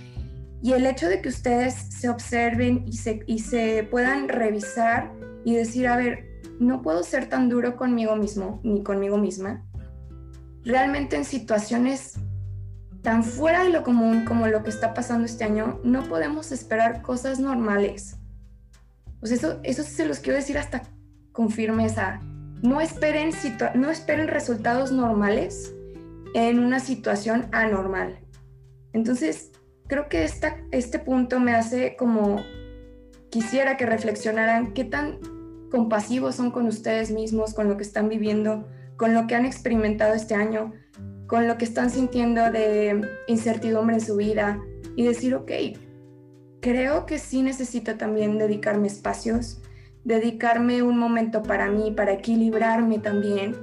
Y 0.65 0.73
el 0.73 0.87
hecho 0.87 1.11
de 1.11 1.21
que 1.21 1.29
ustedes 1.29 1.75
se 1.75 2.09
observen 2.09 2.85
y 2.87 2.95
se, 2.95 3.23
y 3.27 3.41
se 3.41 3.87
puedan 3.91 4.31
revisar 4.31 5.13
y 5.45 5.55
decir, 5.55 5.87
a 5.87 5.99
ver, 5.99 6.41
no 6.59 6.81
puedo 6.81 7.03
ser 7.03 7.29
tan 7.29 7.51
duro 7.51 7.77
conmigo 7.77 8.17
mismo 8.17 8.63
ni 8.65 8.83
conmigo 8.83 9.19
misma. 9.19 9.63
Realmente 10.65 11.17
en 11.17 11.27
situaciones 11.27 12.15
tan 13.03 13.25
fuera 13.25 13.63
de 13.63 13.69
lo 13.69 13.83
común 13.83 14.25
como 14.25 14.47
lo 14.47 14.63
que 14.63 14.71
está 14.71 14.95
pasando 14.95 15.27
este 15.27 15.45
año, 15.45 15.81
no 15.85 16.05
podemos 16.05 16.51
esperar 16.51 17.03
cosas 17.03 17.39
normales. 17.41 18.17
Pues 19.21 19.33
eso, 19.33 19.61
eso 19.65 19.83
se 19.83 20.07
los 20.07 20.21
quiero 20.21 20.39
decir 20.39 20.57
hasta 20.57 20.81
con 21.33 21.51
firmeza. 21.51 22.21
No 22.63 22.81
esperen, 22.81 23.33
no 23.75 23.91
esperen 23.91 24.29
resultados 24.29 24.93
normales 24.93 25.75
en 26.33 26.59
una 26.59 26.81
situación 26.81 27.49
anormal. 27.53 28.19
Entonces, 28.95 29.51
creo 29.87 30.09
que 30.09 30.25
este 30.25 30.99
punto 30.99 31.41
me 31.41 31.55
hace 31.55 31.97
como 31.97 32.43
quisiera 33.31 33.77
que 33.77 33.87
reflexionaran 33.87 34.73
qué 34.75 34.85
tan 34.85 35.19
compasivos 35.71 36.37
son 36.37 36.51
con 36.51 36.67
ustedes 36.67 37.11
mismos, 37.11 37.53
con 37.53 37.69
lo 37.69 37.77
que 37.77 37.83
están 37.83 38.09
viviendo, 38.09 38.69
con 38.97 39.13
lo 39.13 39.27
que 39.27 39.35
han 39.35 39.45
experimentado 39.45 40.15
este 40.15 40.35
año, 40.35 40.73
con 41.27 41.49
lo 41.49 41.59
que 41.59 41.65
están 41.65 41.91
sintiendo 41.91 42.51
de 42.51 43.03
incertidumbre 43.27 43.97
en 43.97 44.01
su 44.01 44.17
vida 44.17 44.61
y 44.95 45.05
decir, 45.05 45.35
ok, 45.35 45.51
creo 46.61 47.07
que 47.07 47.19
sí 47.19 47.43
necesito 47.43 47.97
también 47.97 48.39
dedicarme 48.39 48.87
espacios, 48.87 49.61
dedicarme 50.05 50.83
un 50.83 50.99
momento 50.99 51.43
para 51.43 51.69
mí, 51.71 51.91
para 51.91 52.13
equilibrarme 52.13 53.01
también 53.01 53.57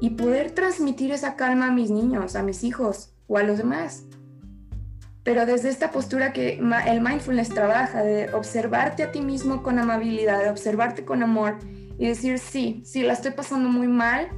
y 0.00 0.10
poder 0.10 0.52
transmitir 0.52 1.12
esa 1.12 1.36
calma 1.36 1.66
a 1.66 1.72
mis 1.72 1.90
niños, 1.90 2.34
a 2.34 2.42
mis 2.42 2.64
hijos 2.64 3.14
o 3.26 3.36
a 3.36 3.42
los 3.42 3.58
demás. 3.58 4.04
Pero 5.24 5.46
desde 5.46 5.68
esta 5.68 5.90
postura 5.92 6.32
que 6.32 6.54
el 6.86 7.00
mindfulness 7.00 7.50
trabaja, 7.50 8.02
de 8.02 8.32
observarte 8.34 9.04
a 9.04 9.12
ti 9.12 9.20
mismo 9.20 9.62
con 9.62 9.78
amabilidad, 9.78 10.42
de 10.42 10.50
observarte 10.50 11.04
con 11.04 11.22
amor 11.22 11.58
y 11.98 12.08
decir, 12.08 12.38
sí, 12.38 12.82
sí, 12.84 13.02
la 13.02 13.12
estoy 13.12 13.30
pasando 13.30 13.68
muy 13.68 13.86
mal, 13.86 14.28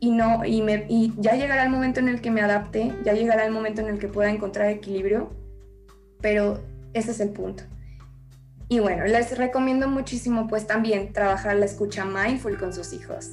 y 0.00 0.10
no 0.10 0.44
y, 0.44 0.62
me, 0.62 0.86
y 0.88 1.12
ya 1.18 1.34
llegará 1.34 1.62
el 1.62 1.70
momento 1.70 2.00
en 2.00 2.08
el 2.08 2.20
que 2.20 2.30
me 2.30 2.40
adapte, 2.40 2.92
ya 3.04 3.12
llegará 3.12 3.44
el 3.44 3.52
momento 3.52 3.82
en 3.82 3.88
el 3.88 3.98
que 3.98 4.08
pueda 4.08 4.30
encontrar 4.30 4.70
equilibrio, 4.70 5.30
pero 6.20 6.58
ese 6.94 7.12
es 7.12 7.20
el 7.20 7.30
punto. 7.30 7.64
Y 8.68 8.78
bueno, 8.78 9.04
les 9.04 9.36
recomiendo 9.36 9.88
muchísimo 9.88 10.48
pues 10.48 10.66
también 10.66 11.12
trabajar 11.12 11.56
la 11.56 11.66
escucha 11.66 12.04
mindful 12.04 12.56
con 12.56 12.72
sus 12.72 12.92
hijos. 12.92 13.32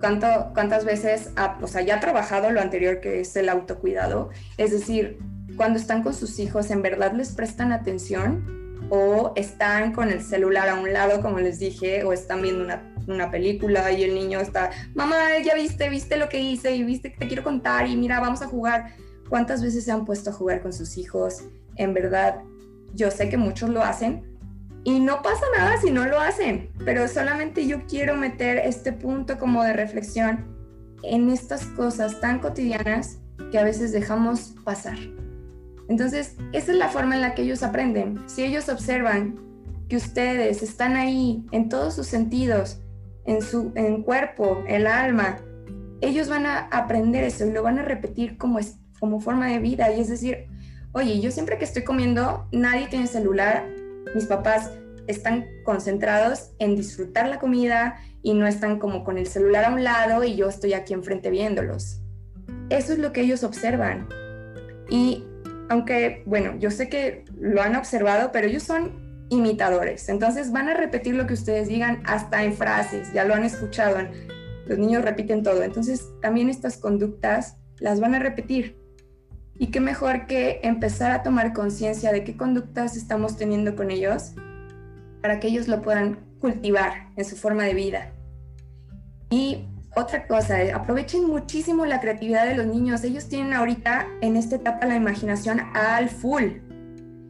¿Cuánto, 0.00 0.26
¿Cuántas 0.54 0.84
veces, 0.84 1.30
ha, 1.36 1.58
o 1.60 1.66
sea, 1.66 1.82
ya 1.82 1.96
ha 1.96 2.00
trabajado 2.00 2.50
lo 2.50 2.60
anterior 2.60 3.00
que 3.00 3.20
es 3.20 3.34
el 3.36 3.48
autocuidado? 3.48 4.30
Es 4.56 4.70
decir, 4.70 5.18
cuando 5.56 5.78
están 5.78 6.02
con 6.02 6.14
sus 6.14 6.38
hijos, 6.38 6.70
¿en 6.70 6.82
verdad 6.82 7.12
les 7.12 7.32
prestan 7.32 7.72
atención? 7.72 8.78
¿O 8.90 9.32
están 9.36 9.92
con 9.92 10.08
el 10.10 10.22
celular 10.22 10.68
a 10.68 10.74
un 10.74 10.92
lado, 10.92 11.20
como 11.20 11.40
les 11.40 11.58
dije, 11.58 12.04
o 12.04 12.12
están 12.12 12.42
viendo 12.42 12.64
una 12.64 12.94
una 13.12 13.30
película 13.30 13.90
y 13.92 14.04
el 14.04 14.14
niño 14.14 14.40
está, 14.40 14.70
mamá, 14.94 15.38
ya 15.44 15.54
viste, 15.54 15.88
viste 15.88 16.16
lo 16.16 16.28
que 16.28 16.40
hice 16.40 16.74
y 16.76 16.84
viste 16.84 17.12
que 17.12 17.18
te 17.18 17.26
quiero 17.26 17.42
contar 17.42 17.86
y 17.86 17.96
mira, 17.96 18.20
vamos 18.20 18.42
a 18.42 18.46
jugar. 18.46 18.92
¿Cuántas 19.28 19.62
veces 19.62 19.84
se 19.84 19.92
han 19.92 20.04
puesto 20.04 20.30
a 20.30 20.32
jugar 20.32 20.62
con 20.62 20.72
sus 20.72 20.96
hijos? 20.96 21.42
En 21.76 21.92
verdad, 21.92 22.42
yo 22.94 23.10
sé 23.10 23.28
que 23.28 23.36
muchos 23.36 23.70
lo 23.70 23.82
hacen 23.82 24.37
y 24.88 25.00
no 25.00 25.20
pasa 25.20 25.44
nada 25.54 25.76
si 25.76 25.90
no 25.90 26.06
lo 26.06 26.18
hacen, 26.18 26.70
pero 26.82 27.06
solamente 27.08 27.66
yo 27.66 27.84
quiero 27.86 28.16
meter 28.16 28.56
este 28.56 28.90
punto 28.90 29.38
como 29.38 29.62
de 29.62 29.74
reflexión 29.74 30.46
en 31.02 31.28
estas 31.28 31.66
cosas 31.66 32.22
tan 32.22 32.38
cotidianas 32.38 33.18
que 33.52 33.58
a 33.58 33.64
veces 33.64 33.92
dejamos 33.92 34.54
pasar. 34.64 34.96
Entonces, 35.90 36.36
esa 36.54 36.72
es 36.72 36.78
la 36.78 36.88
forma 36.88 37.16
en 37.16 37.20
la 37.20 37.34
que 37.34 37.42
ellos 37.42 37.62
aprenden. 37.62 38.18
Si 38.24 38.42
ellos 38.42 38.70
observan 38.70 39.38
que 39.90 39.96
ustedes 39.96 40.62
están 40.62 40.96
ahí 40.96 41.44
en 41.52 41.68
todos 41.68 41.94
sus 41.94 42.06
sentidos, 42.06 42.80
en 43.26 43.42
su 43.42 43.72
en 43.74 44.02
cuerpo, 44.02 44.64
el 44.66 44.86
alma, 44.86 45.36
ellos 46.00 46.30
van 46.30 46.46
a 46.46 46.60
aprender 46.68 47.24
eso 47.24 47.44
y 47.46 47.52
lo 47.52 47.62
van 47.62 47.78
a 47.78 47.82
repetir 47.82 48.38
como, 48.38 48.58
es, 48.58 48.78
como 48.98 49.20
forma 49.20 49.48
de 49.48 49.58
vida. 49.58 49.92
Y 49.92 50.00
es 50.00 50.08
decir, 50.08 50.46
oye, 50.92 51.20
yo 51.20 51.30
siempre 51.30 51.58
que 51.58 51.66
estoy 51.66 51.84
comiendo, 51.84 52.48
nadie 52.52 52.86
tiene 52.88 53.06
celular, 53.06 53.66
mis 54.14 54.26
papás 54.26 54.70
están 55.06 55.46
concentrados 55.64 56.52
en 56.58 56.76
disfrutar 56.76 57.28
la 57.28 57.38
comida 57.38 57.96
y 58.22 58.34
no 58.34 58.46
están 58.46 58.78
como 58.78 59.04
con 59.04 59.18
el 59.18 59.26
celular 59.26 59.64
a 59.64 59.72
un 59.72 59.82
lado 59.82 60.22
y 60.24 60.36
yo 60.36 60.48
estoy 60.48 60.74
aquí 60.74 60.92
enfrente 60.92 61.30
viéndolos. 61.30 62.00
Eso 62.68 62.92
es 62.92 62.98
lo 62.98 63.12
que 63.12 63.22
ellos 63.22 63.42
observan. 63.42 64.08
Y 64.90 65.24
aunque, 65.68 66.22
bueno, 66.26 66.56
yo 66.58 66.70
sé 66.70 66.88
que 66.88 67.24
lo 67.38 67.62
han 67.62 67.76
observado, 67.76 68.32
pero 68.32 68.46
ellos 68.46 68.62
son 68.62 69.26
imitadores. 69.30 70.08
Entonces 70.08 70.52
van 70.52 70.68
a 70.68 70.74
repetir 70.74 71.14
lo 71.14 71.26
que 71.26 71.34
ustedes 71.34 71.68
digan 71.68 72.02
hasta 72.04 72.44
en 72.44 72.54
frases, 72.54 73.12
ya 73.12 73.24
lo 73.24 73.34
han 73.34 73.44
escuchado, 73.44 73.98
los 74.66 74.78
niños 74.78 75.04
repiten 75.04 75.42
todo. 75.42 75.62
Entonces 75.62 76.06
también 76.20 76.48
estas 76.48 76.76
conductas 76.76 77.56
las 77.78 78.00
van 78.00 78.14
a 78.14 78.18
repetir. 78.18 78.77
Y 79.58 79.68
qué 79.68 79.80
mejor 79.80 80.26
que 80.26 80.60
empezar 80.62 81.10
a 81.10 81.22
tomar 81.22 81.52
conciencia 81.52 82.12
de 82.12 82.24
qué 82.24 82.36
conductas 82.36 82.96
estamos 82.96 83.36
teniendo 83.36 83.74
con 83.74 83.90
ellos 83.90 84.34
para 85.20 85.40
que 85.40 85.48
ellos 85.48 85.66
lo 85.66 85.82
puedan 85.82 86.20
cultivar 86.40 87.08
en 87.16 87.24
su 87.24 87.36
forma 87.36 87.64
de 87.64 87.74
vida. 87.74 88.12
Y 89.30 89.66
otra 89.96 90.28
cosa, 90.28 90.62
eh, 90.62 90.72
aprovechen 90.72 91.26
muchísimo 91.26 91.84
la 91.84 92.00
creatividad 92.00 92.46
de 92.46 92.54
los 92.54 92.66
niños. 92.66 93.02
Ellos 93.02 93.28
tienen 93.28 93.52
ahorita 93.52 94.06
en 94.20 94.36
esta 94.36 94.56
etapa 94.56 94.86
la 94.86 94.94
imaginación 94.94 95.60
al 95.74 96.08
full. 96.08 96.44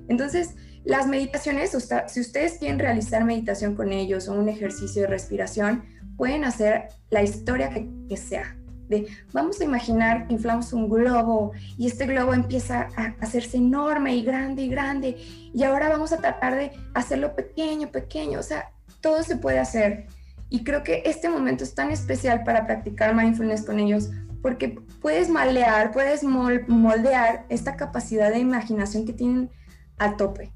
Entonces, 0.09 0.55
las 0.85 1.07
meditaciones, 1.07 1.71
si 2.09 2.21
ustedes 2.21 2.59
quieren 2.59 2.79
realizar 2.79 3.25
meditación 3.25 3.75
con 3.75 3.93
ellos 3.93 4.29
o 4.29 4.35
un 4.35 4.49
ejercicio 4.49 5.03
de 5.03 5.09
respiración, 5.09 5.85
pueden 6.17 6.45
hacer 6.45 6.89
la 7.11 7.23
historia 7.23 7.71
que, 7.71 8.17
sea. 8.17 8.58
De, 8.89 9.07
vamos 9.33 9.61
a 9.61 9.65
imaginar 9.65 10.27
que 10.27 10.35
inflamos 10.35 10.73
un 10.73 10.89
globo 10.89 11.53
y 11.77 11.87
este 11.87 12.07
globo 12.07 12.33
empieza 12.33 12.89
a 12.97 13.15
hacerse 13.21 13.59
enorme 13.59 14.17
y 14.17 14.23
grande 14.23 14.63
y 14.63 14.69
grande 14.69 15.17
y 15.53 15.63
ahora 15.63 15.89
vamos 15.89 16.13
a 16.13 16.19
tratar 16.19 16.57
de 16.57 16.73
hacerlo 16.95 17.35
pequeño, 17.35 17.91
pequeño, 17.91 18.41
o 18.41 18.43
sea, 18.43 18.73
todo 19.01 19.23
se 19.23 19.37
puede 19.37 19.59
hacer. 19.59 20.07
Y 20.51 20.65
creo 20.65 20.83
que 20.83 21.03
este 21.05 21.29
momento 21.29 21.65
es 21.65 21.75
tan 21.75 21.91
especial 21.91 22.43
para 22.45 22.67
practicar 22.67 23.15
mindfulness 23.15 23.65
con 23.65 23.79
ellos 23.79 24.11
porque 24.43 24.79
puedes 25.01 25.29
malear, 25.29 25.93
puedes 25.93 26.23
moldear 26.23 27.45
esta 27.49 27.77
capacidad 27.77 28.31
de 28.31 28.39
imaginación 28.39 29.05
que 29.05 29.13
tienen 29.13 29.51
a 29.99 30.17
tope. 30.17 30.53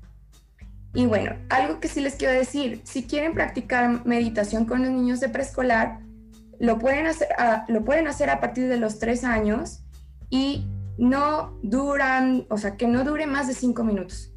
Y 0.95 1.07
bueno, 1.07 1.35
algo 1.49 1.81
que 1.81 1.89
sí 1.89 2.01
les 2.01 2.17
quiero 2.17 2.35
decir, 2.35 2.83
si 2.85 3.05
quieren 3.05 3.33
practicar 3.33 4.05
meditación 4.07 4.67
con 4.67 4.83
los 4.83 4.91
niños 4.91 5.21
de 5.21 5.31
preescolar, 5.31 6.01
lo 6.63 6.79
pueden 6.79 7.09
hacer 7.09 7.27
a, 7.37 7.65
lo 7.67 7.85
pueden 7.85 8.07
hacer 8.07 8.31
a 8.31 8.39
partir 8.39 8.69
de 8.69 8.77
los 8.77 9.01
tres 9.01 9.25
años 9.25 9.81
y 10.31 10.65
no 10.97 11.59
duran, 11.65 12.47
o 12.51 12.57
sea, 12.57 12.77
que 12.77 12.87
no 12.87 13.03
dure 13.03 13.27
más 13.27 13.49
de 13.49 13.55
cinco 13.55 13.83
minutos. 13.83 14.33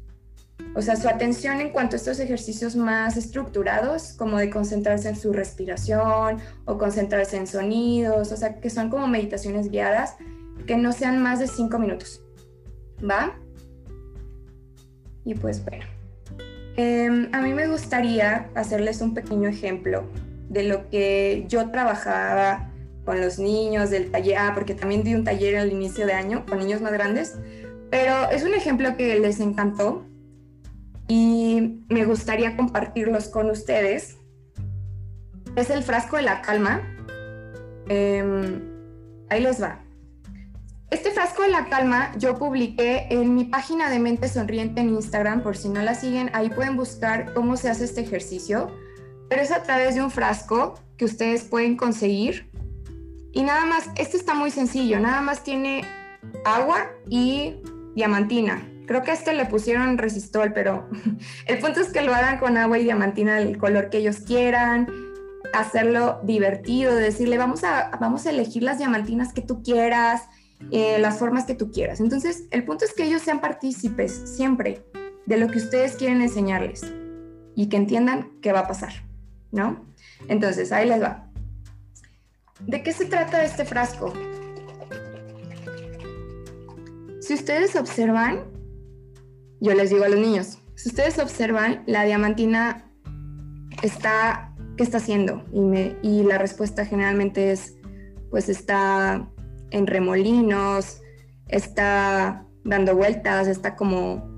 O 0.74 0.82
sea, 0.82 0.96
su 0.96 1.08
atención 1.08 1.60
en 1.60 1.70
cuanto 1.70 1.94
a 1.94 1.98
estos 1.98 2.18
ejercicios 2.18 2.74
más 2.74 3.16
estructurados, 3.16 4.14
como 4.14 4.38
de 4.38 4.50
concentrarse 4.50 5.08
en 5.08 5.14
su 5.14 5.32
respiración 5.32 6.38
o 6.64 6.78
concentrarse 6.78 7.36
en 7.36 7.46
sonidos, 7.46 8.32
o 8.32 8.36
sea, 8.36 8.58
que 8.58 8.70
son 8.70 8.90
como 8.90 9.06
meditaciones 9.06 9.70
guiadas, 9.70 10.16
que 10.66 10.76
no 10.76 10.90
sean 10.90 11.22
más 11.22 11.38
de 11.38 11.46
cinco 11.46 11.78
minutos. 11.78 12.22
¿Va? 13.08 13.38
Y 15.24 15.36
pues 15.36 15.64
bueno. 15.64 15.84
Em, 16.76 17.28
a 17.32 17.40
mí 17.40 17.52
me 17.52 17.68
gustaría 17.68 18.50
hacerles 18.56 19.00
un 19.00 19.14
pequeño 19.14 19.48
ejemplo 19.48 20.04
de 20.48 20.62
lo 20.64 20.88
que 20.90 21.44
yo 21.48 21.70
trabajaba 21.70 22.70
con 23.04 23.20
los 23.20 23.38
niños 23.38 23.90
del 23.90 24.10
taller, 24.10 24.38
ah, 24.38 24.52
porque 24.54 24.74
también 24.74 25.04
di 25.04 25.14
un 25.14 25.24
taller 25.24 25.56
al 25.56 25.72
inicio 25.72 26.06
de 26.06 26.12
año 26.12 26.44
con 26.46 26.58
niños 26.58 26.80
más 26.80 26.92
grandes, 26.92 27.36
pero 27.90 28.30
es 28.30 28.42
un 28.42 28.54
ejemplo 28.54 28.96
que 28.96 29.18
les 29.20 29.40
encantó 29.40 30.04
y 31.08 31.84
me 31.88 32.04
gustaría 32.04 32.56
compartirlos 32.56 33.28
con 33.28 33.50
ustedes. 33.50 34.18
Es 35.54 35.70
el 35.70 35.82
frasco 35.82 36.16
de 36.16 36.22
la 36.22 36.42
calma. 36.42 36.82
Em, 37.88 38.60
ahí 39.30 39.40
les 39.40 39.62
va. 39.62 39.80
Este 40.90 41.10
frasco 41.10 41.42
de 41.42 41.48
la 41.48 41.68
calma 41.68 42.12
yo 42.16 42.38
publiqué 42.38 43.06
en 43.10 43.34
mi 43.34 43.44
página 43.44 43.90
de 43.90 43.98
Mente 43.98 44.28
Sonriente 44.28 44.80
en 44.80 44.90
Instagram, 44.90 45.42
por 45.42 45.56
si 45.56 45.68
no 45.68 45.82
la 45.82 45.94
siguen, 45.94 46.30
ahí 46.32 46.48
pueden 46.48 46.76
buscar 46.76 47.34
cómo 47.34 47.56
se 47.56 47.68
hace 47.68 47.84
este 47.84 48.02
ejercicio, 48.02 48.70
pero 49.28 49.42
es 49.42 49.50
a 49.50 49.62
través 49.62 49.94
de 49.94 50.02
un 50.02 50.10
frasco 50.10 50.74
que 50.96 51.04
ustedes 51.04 51.44
pueden 51.44 51.76
conseguir. 51.76 52.50
Y 53.32 53.42
nada 53.42 53.66
más, 53.66 53.90
esto 53.96 54.16
está 54.16 54.34
muy 54.34 54.50
sencillo, 54.50 54.98
nada 54.98 55.20
más 55.20 55.44
tiene 55.44 55.84
agua 56.44 56.90
y 57.08 57.56
diamantina. 57.94 58.66
Creo 58.86 59.02
que 59.02 59.10
a 59.10 59.14
este 59.14 59.34
le 59.34 59.46
pusieron 59.46 59.98
resistol, 59.98 60.52
pero 60.52 60.88
el 61.46 61.58
punto 61.58 61.80
es 61.80 61.92
que 61.92 62.02
lo 62.02 62.14
hagan 62.14 62.38
con 62.38 62.56
agua 62.56 62.78
y 62.78 62.84
diamantina 62.84 63.36
del 63.36 63.58
color 63.58 63.90
que 63.90 63.98
ellos 63.98 64.20
quieran, 64.20 64.88
hacerlo 65.52 66.20
divertido, 66.22 66.94
decirle, 66.94 67.38
vamos 67.38 67.64
a, 67.64 67.90
vamos 68.00 68.26
a 68.26 68.30
elegir 68.30 68.62
las 68.62 68.78
diamantinas 68.78 69.32
que 69.32 69.42
tú 69.42 69.62
quieras, 69.62 70.22
eh, 70.70 70.98
las 70.98 71.18
formas 71.18 71.44
que 71.44 71.54
tú 71.54 71.70
quieras. 71.70 72.00
Entonces, 72.00 72.44
el 72.50 72.64
punto 72.64 72.84
es 72.84 72.94
que 72.94 73.04
ellos 73.04 73.22
sean 73.22 73.40
partícipes 73.40 74.12
siempre 74.36 74.84
de 75.26 75.36
lo 75.36 75.48
que 75.48 75.58
ustedes 75.58 75.96
quieren 75.96 76.22
enseñarles 76.22 76.92
y 77.54 77.68
que 77.68 77.76
entiendan 77.76 78.30
qué 78.40 78.52
va 78.52 78.60
a 78.60 78.68
pasar, 78.68 78.92
¿no? 79.56 79.84
Entonces, 80.28 80.70
ahí 80.70 80.88
les 80.88 81.02
va. 81.02 81.28
¿De 82.60 82.82
qué 82.82 82.92
se 82.92 83.06
trata 83.06 83.42
este 83.44 83.64
frasco? 83.64 84.12
Si 87.20 87.34
ustedes 87.34 87.74
observan, 87.74 88.44
yo 89.60 89.74
les 89.74 89.90
digo 89.90 90.04
a 90.04 90.08
los 90.08 90.20
niños, 90.20 90.58
si 90.76 90.90
ustedes 90.90 91.18
observan, 91.18 91.82
la 91.86 92.04
diamantina 92.04 92.88
está, 93.82 94.54
¿qué 94.76 94.84
está 94.84 94.98
haciendo? 94.98 95.44
Y, 96.02 96.22
la 96.22 96.38
respuesta 96.38 96.86
generalmente 96.86 97.50
es, 97.50 97.74
pues 98.30 98.48
está 98.48 99.28
en 99.70 99.86
remolinos, 99.86 101.00
está 101.48 102.46
dando 102.64 102.94
vueltas, 102.94 103.48
está 103.48 103.74
como, 103.74 104.28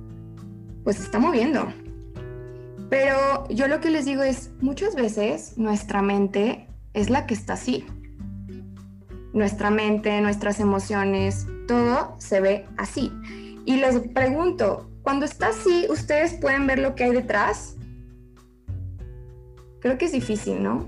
pues 0.84 1.00
está 1.00 1.18
moviendo. 1.18 1.72
Pero 2.90 3.46
yo 3.48 3.68
lo 3.68 3.80
que 3.80 3.90
les 3.90 4.04
digo 4.04 4.22
es, 4.22 4.50
muchas 4.60 4.94
veces 4.94 5.58
nuestra 5.58 6.02
mente 6.02 6.68
es 6.94 7.10
la 7.10 7.26
que 7.26 7.34
está 7.34 7.54
así 7.54 7.84
nuestra 9.32 9.70
mente, 9.70 10.20
nuestras 10.20 10.60
emociones, 10.60 11.46
todo 11.66 12.16
se 12.18 12.40
ve 12.40 12.66
así. 12.76 13.12
Y 13.64 13.76
les 13.76 13.98
pregunto, 14.00 14.90
cuando 15.02 15.24
está 15.24 15.48
así, 15.48 15.86
¿ustedes 15.90 16.34
pueden 16.34 16.66
ver 16.66 16.78
lo 16.78 16.94
que 16.94 17.04
hay 17.04 17.12
detrás? 17.12 17.76
Creo 19.80 19.96
que 19.98 20.06
es 20.06 20.12
difícil, 20.12 20.62
¿no? 20.62 20.86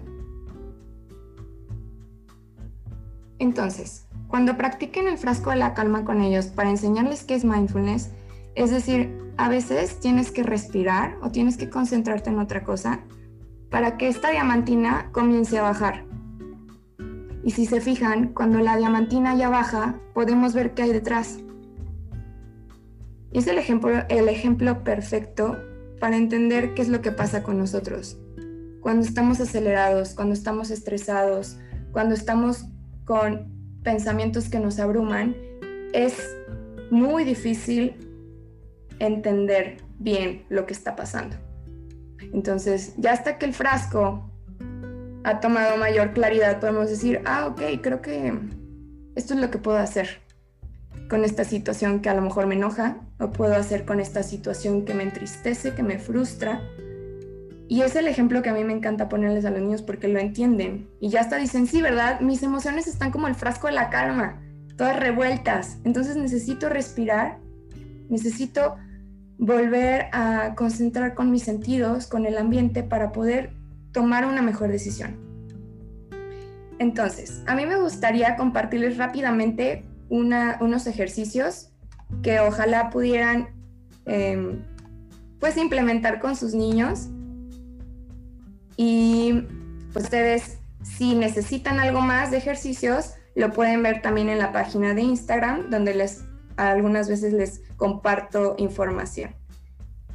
Entonces, 3.39 4.07
cuando 4.29 4.57
practiquen 4.57 5.09
el 5.09 5.17
frasco 5.17 5.51
de 5.51 5.57
la 5.57 5.73
calma 5.73 6.05
con 6.05 6.21
ellos 6.21 6.47
para 6.47 6.71
enseñarles 6.71 7.25
qué 7.25 7.35
es 7.35 7.45
mindfulness, 7.45 8.11
es 8.55 8.71
decir, 8.71 9.30
a 9.41 9.49
veces 9.49 9.99
tienes 10.01 10.31
que 10.31 10.43
respirar 10.43 11.17
o 11.23 11.31
tienes 11.31 11.57
que 11.57 11.71
concentrarte 11.71 12.29
en 12.29 12.39
otra 12.39 12.63
cosa 12.63 13.01
para 13.71 13.97
que 13.97 14.07
esta 14.07 14.31
diamantina 14.31 15.09
comience 15.13 15.59
a 15.59 15.63
bajar. 15.63 16.05
Y 17.43 17.53
si 17.53 17.65
se 17.65 17.81
fijan, 17.81 18.35
cuando 18.35 18.59
la 18.59 18.77
diamantina 18.77 19.35
ya 19.35 19.49
baja, 19.49 19.99
podemos 20.13 20.53
ver 20.53 20.75
qué 20.75 20.83
hay 20.83 20.93
detrás. 20.93 21.39
es 23.33 23.47
el 23.47 23.57
ejemplo, 23.57 24.05
el 24.11 24.29
ejemplo 24.29 24.85
perfecto 24.85 25.57
para 26.01 26.19
entender 26.19 26.75
qué 26.75 26.83
es 26.83 26.91
lo 26.91 27.01
que 27.01 27.11
pasa 27.11 27.43
con 27.43 27.57
nosotros. 27.57 28.19
Cuando 28.83 29.07
estamos 29.07 29.41
acelerados, 29.41 30.13
cuando 30.13 30.35
estamos 30.35 30.71
estresados, 30.71 31.59
cuando 31.93 32.15
estamos 32.15 32.67
con 33.07 33.51
pensamientos 33.83 34.51
que 34.51 34.61
nos 34.61 34.79
abruman, 34.79 35.35
es 35.95 36.37
muy 36.91 37.25
difícil 37.25 38.10
entender 39.01 39.79
bien 39.99 40.45
lo 40.49 40.67
que 40.67 40.73
está 40.73 40.95
pasando. 40.95 41.37
Entonces, 42.33 42.95
ya 42.97 43.13
hasta 43.13 43.39
que 43.39 43.47
el 43.47 43.55
frasco 43.55 44.31
ha 45.25 45.41
tomado 45.41 45.77
mayor 45.77 46.13
claridad, 46.13 46.61
podemos 46.61 46.89
decir, 46.89 47.21
ah, 47.25 47.47
ok, 47.47 47.61
creo 47.83 48.01
que 48.01 48.33
esto 49.17 49.35
es 49.35 49.41
lo 49.41 49.51
que 49.51 49.59
puedo 49.59 49.79
hacer 49.79 50.21
con 51.09 51.25
esta 51.25 51.45
situación 51.45 52.01
que 52.01 52.09
a 52.09 52.15
lo 52.15 52.23
mejor 52.23 52.47
me 52.47 52.55
enoja, 52.55 52.99
o 53.19 53.31
puedo 53.31 53.55
hacer 53.55 53.85
con 53.85 54.01
esta 54.01 54.23
situación 54.23 54.85
que 54.85 54.95
me 54.95 55.03
entristece, 55.03 55.75
que 55.75 55.83
me 55.83 55.99
frustra. 55.99 56.63
Y 57.69 57.83
es 57.83 57.97
el 57.97 58.07
ejemplo 58.07 58.43
que 58.43 58.49
a 58.49 58.55
mí 58.55 58.65
me 58.65 58.73
encanta 58.73 59.09
ponerles 59.09 59.45
a 59.45 59.51
los 59.51 59.61
niños 59.61 59.83
porque 59.83 60.09
lo 60.09 60.19
entienden. 60.19 60.89
Y 61.01 61.09
ya 61.09 61.21
hasta 61.21 61.37
dicen, 61.37 61.67
sí, 61.67 61.83
¿verdad? 61.83 62.21
Mis 62.21 62.43
emociones 62.43 62.87
están 62.87 63.11
como 63.11 63.29
el 63.29 63.35
frasco 63.35 63.67
de 63.67 63.75
la 63.75 63.91
calma, 63.91 64.41
todas 64.77 64.99
revueltas. 64.99 65.79
Entonces 65.85 66.17
necesito 66.17 66.69
respirar, 66.69 67.39
necesito 68.09 68.77
volver 69.41 70.09
a 70.13 70.55
concentrar 70.55 71.15
con 71.15 71.31
mis 71.31 71.43
sentidos, 71.43 72.07
con 72.07 72.27
el 72.27 72.37
ambiente, 72.37 72.83
para 72.83 73.11
poder 73.11 73.55
tomar 73.91 74.27
una 74.27 74.43
mejor 74.43 74.71
decisión. 74.71 75.17
Entonces, 76.79 77.43
a 77.47 77.55
mí 77.55 77.65
me 77.65 77.81
gustaría 77.81 78.37
compartirles 78.37 78.99
rápidamente 78.99 79.85
unos 80.11 80.87
ejercicios 80.87 81.71
que 82.23 82.41
ojalá 82.41 82.91
pudieran 82.91 83.49
em, 84.05 84.63
pues 85.39 85.57
implementar 85.57 86.21
con 86.21 86.37
sus 86.37 86.55
niños 86.55 87.09
y 88.77 89.47
pues, 89.93 90.07
ustedes 90.07 90.59
si 90.83 91.15
necesitan 91.15 91.81
algo 91.81 92.01
más 92.01 92.31
de 92.31 92.39
ejercicios 92.39 93.15
lo 93.37 93.53
pueden 93.53 93.83
ver 93.83 94.03
también 94.03 94.29
en 94.29 94.39
la 94.39 94.53
página 94.53 94.93
de 94.95 95.03
Instagram 95.03 95.71
donde 95.71 95.95
les 95.95 96.25
algunas 96.69 97.09
veces 97.09 97.33
les 97.33 97.63
comparto 97.77 98.55
información. 98.59 99.35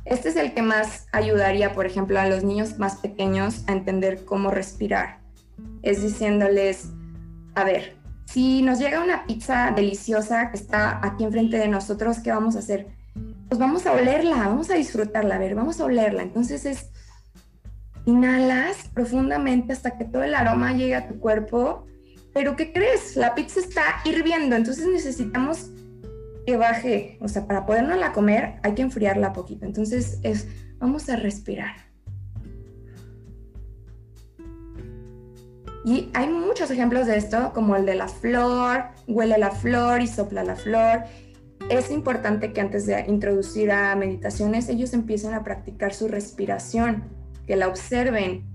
Este 0.06 0.30
es 0.30 0.36
el 0.36 0.54
que 0.54 0.62
más 0.62 1.08
ayudaría, 1.12 1.74
por 1.74 1.88
ejemplo, 1.88 2.20
a 2.20 2.28
los 2.28 2.44
niños 2.44 2.78
más 2.78 2.98
pequeños 2.98 3.64
a 3.68 3.72
entender 3.72 4.24
cómo 4.24 4.52
respirar. 4.52 5.20
Es 5.82 6.04
diciéndoles, 6.04 6.90
a 7.56 7.64
ver, 7.64 7.98
si 8.26 8.62
nos 8.62 8.80
llega 8.80 9.04
una 9.04 9.26
pizza 9.26 9.72
deliciosa 9.76 10.52
que 10.52 10.58
está 10.58 11.00
aquí 11.04 11.24
enfrente 11.24 11.58
de 11.58 11.68
nosotros, 11.68 12.20
¿qué 12.20 12.32
vamos 12.32 12.56
a 12.56 12.60
hacer? 12.60 12.88
Pues 13.50 13.60
vamos 13.60 13.88
a 13.88 13.94
olerla, 13.94 14.36
vamos 14.38 14.70
a 14.70 14.76
disfrutarla, 14.76 15.36
a 15.36 15.40
ver, 15.40 15.56
vamos 15.56 15.80
a 15.80 15.86
olerla. 15.86 16.22
Entonces 16.22 16.66
es, 16.66 16.90
inhalas 18.06 18.90
profundamente 18.94 19.74
hasta 19.74 19.98
que 19.98 20.06
todo 20.06 20.24
el 20.24 20.36
aroma 20.36 20.74
llegue 20.74 20.96
a 20.96 21.08
tu 21.08 21.20
cuerpo, 21.20 21.88
pero 22.34 22.56
¿qué 22.56 22.72
crees? 22.72 23.16
La 23.16 23.34
pizza 23.34 23.60
está 23.60 24.02
hirviendo, 24.04 24.56
entonces 24.56 24.88
necesitamos 24.88 25.72
que 26.46 26.58
baje, 26.58 27.18
o 27.22 27.28
sea, 27.28 27.48
para 27.48 27.66
podernos 27.66 27.98
comer 28.12 28.60
hay 28.64 28.74
que 28.74 28.82
enfriarla 28.82 29.34
poquito. 29.34 29.66
Entonces 29.66 30.20
es, 30.24 30.48
vamos 30.80 31.10
a 31.10 31.16
respirar. 31.16 31.76
Y 35.84 36.10
hay 36.14 36.28
muchos 36.30 36.72
ejemplos 36.72 37.06
de 37.06 37.16
esto, 37.18 37.52
como 37.54 37.76
el 37.76 37.86
de 37.86 37.94
la 37.94 38.08
flor, 38.08 38.86
huele 39.08 39.38
la 39.38 39.52
flor 39.52 40.02
y 40.02 40.08
sopla 40.08 40.44
la 40.44 40.56
flor. 40.56 41.04
Es 41.70 41.92
importante 41.92 42.54
que 42.54 42.62
antes 42.62 42.88
de 42.88 43.06
introducir 43.08 43.72
a 43.72 43.96
meditaciones 43.96 44.68
ellos 44.70 44.94
empiecen 44.94 45.36
a 45.36 45.44
practicar 45.44 45.94
su 45.94 46.08
respiración, 46.08 47.04
que 47.46 47.56
la 47.56 47.68
observen, 47.68 48.46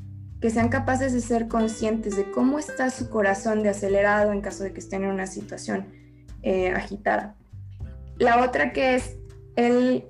que 0.40 0.50
sean 0.50 0.70
capaces 0.70 1.12
de 1.12 1.20
ser 1.20 1.46
conscientes 1.46 2.16
de 2.16 2.31
cómo 2.33 2.59
está 2.59 2.90
su 2.90 3.11
corazón 3.11 3.62
de 3.62 3.68
acelerado 3.68 4.33
en 4.33 4.40
caso 4.40 4.64
de 4.64 4.72
que 4.72 4.81
estén 4.81 5.05
en 5.05 5.11
una 5.11 5.26
situación 5.29 5.87
eh, 6.42 6.70
agitada. 6.70 7.37
La 8.20 8.44
otra 8.44 8.74
que 8.74 8.96
es 8.96 9.16
el 9.56 10.04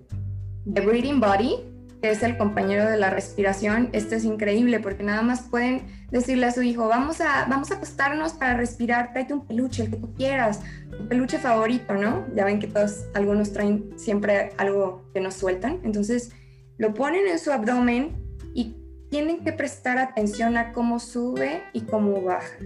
The 0.71 0.81
Breathing 0.81 1.21
Body, 1.21 1.55
que 2.03 2.11
es 2.11 2.25
el 2.25 2.37
compañero 2.37 2.91
de 2.91 2.97
la 2.97 3.09
respiración. 3.09 3.89
Este 3.93 4.17
es 4.17 4.25
increíble 4.25 4.81
porque 4.81 5.05
nada 5.05 5.23
más 5.23 5.43
pueden 5.43 5.83
decirle 6.11 6.47
a 6.47 6.51
su 6.51 6.61
hijo, 6.63 6.89
vamos 6.89 7.21
a, 7.21 7.47
vamos 7.49 7.71
a 7.71 7.75
acostarnos 7.77 8.33
para 8.33 8.57
respirar, 8.57 9.13
tráete 9.13 9.33
un 9.33 9.47
peluche, 9.47 9.85
el 9.85 9.91
que 9.91 9.97
tú 9.97 10.13
quieras, 10.15 10.61
tu 10.91 11.07
peluche 11.07 11.39
favorito, 11.39 11.95
¿no? 11.95 12.27
Ya 12.35 12.45
ven 12.45 12.59
que 12.59 12.67
todos, 12.67 13.05
algunos 13.15 13.53
traen 13.53 13.97
siempre 13.97 14.51
algo 14.57 15.09
que 15.15 15.21
nos 15.21 15.35
sueltan. 15.35 15.79
Entonces, 15.85 16.33
lo 16.79 16.93
ponen 16.95 17.29
en 17.29 17.39
su 17.39 17.53
abdomen 17.53 18.17
y 18.55 18.75
tienen 19.09 19.45
que 19.45 19.53
prestar 19.53 19.99
atención 19.99 20.57
a 20.57 20.73
cómo 20.73 20.99
sube 20.99 21.63
y 21.73 21.83
cómo 21.83 22.21
baja. 22.23 22.57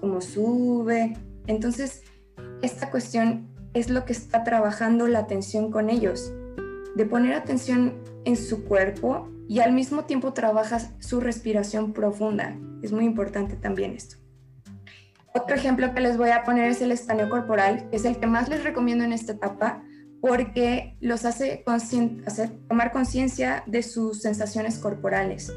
Cómo 0.00 0.20
sube. 0.20 1.16
Entonces, 1.46 2.02
esta 2.60 2.90
cuestión 2.90 3.54
es 3.76 3.90
lo 3.90 4.06
que 4.06 4.14
está 4.14 4.42
trabajando 4.42 5.06
la 5.06 5.18
atención 5.18 5.70
con 5.70 5.90
ellos, 5.90 6.32
de 6.94 7.04
poner 7.04 7.34
atención 7.34 7.94
en 8.24 8.36
su 8.36 8.64
cuerpo 8.64 9.28
y 9.48 9.60
al 9.60 9.72
mismo 9.72 10.04
tiempo 10.04 10.32
trabajas 10.32 10.94
su 10.98 11.20
respiración 11.20 11.92
profunda. 11.92 12.56
Es 12.82 12.92
muy 12.92 13.04
importante 13.04 13.54
también 13.54 13.92
esto. 13.92 14.16
Otro 15.34 15.54
ejemplo 15.54 15.92
que 15.92 16.00
les 16.00 16.16
voy 16.16 16.30
a 16.30 16.42
poner 16.44 16.70
es 16.70 16.80
el 16.80 16.90
escaneo 16.90 17.28
corporal, 17.28 17.90
que 17.90 17.96
es 17.96 18.06
el 18.06 18.16
que 18.16 18.26
más 18.26 18.48
les 18.48 18.64
recomiendo 18.64 19.04
en 19.04 19.12
esta 19.12 19.32
etapa 19.32 19.82
porque 20.22 20.96
los 21.00 21.26
hace, 21.26 21.62
tomar 22.68 22.92
conciencia 22.92 23.62
de 23.66 23.82
sus 23.82 24.22
sensaciones 24.22 24.78
corporales. 24.78 25.52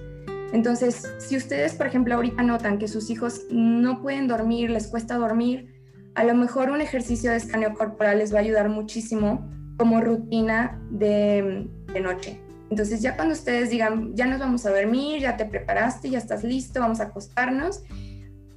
Entonces, 0.51 1.09
si 1.19 1.37
ustedes, 1.37 1.73
por 1.73 1.87
ejemplo, 1.87 2.15
ahorita 2.15 2.43
notan 2.43 2.79
que 2.79 2.89
sus 2.89 3.09
hijos 3.09 3.43
no 3.49 4.01
pueden 4.01 4.27
dormir, 4.27 4.69
les 4.69 4.87
cuesta 4.87 5.15
dormir, 5.15 5.78
a 6.19 6.23
lo 6.25 6.35
mejor 6.35 6.69
un 6.69 6.81
ejercicio 6.81 7.31
de 7.31 7.37
escaneo 7.37 7.73
corporal 7.73 8.17
les 8.17 8.33
va 8.33 8.39
a 8.39 8.41
ayudar 8.41 8.67
muchísimo 8.67 9.49
como 9.77 10.01
rutina 10.01 10.77
de, 10.91 11.69
noche. 12.03 12.41
Entonces 12.69 13.01
ya 13.01 13.15
cuando 13.15 13.33
ustedes 13.33 13.69
digan, 13.69 14.13
ya 14.15 14.25
nos 14.25 14.37
vamos 14.41 14.65
a 14.65 14.71
dormir, 14.71 15.21
ya 15.21 15.37
te 15.37 15.45
preparaste, 15.45 16.09
ya 16.09 16.17
estás 16.17 16.43
listo, 16.43 16.81
vamos 16.81 16.99
a 16.99 17.03
acostarnos, 17.03 17.83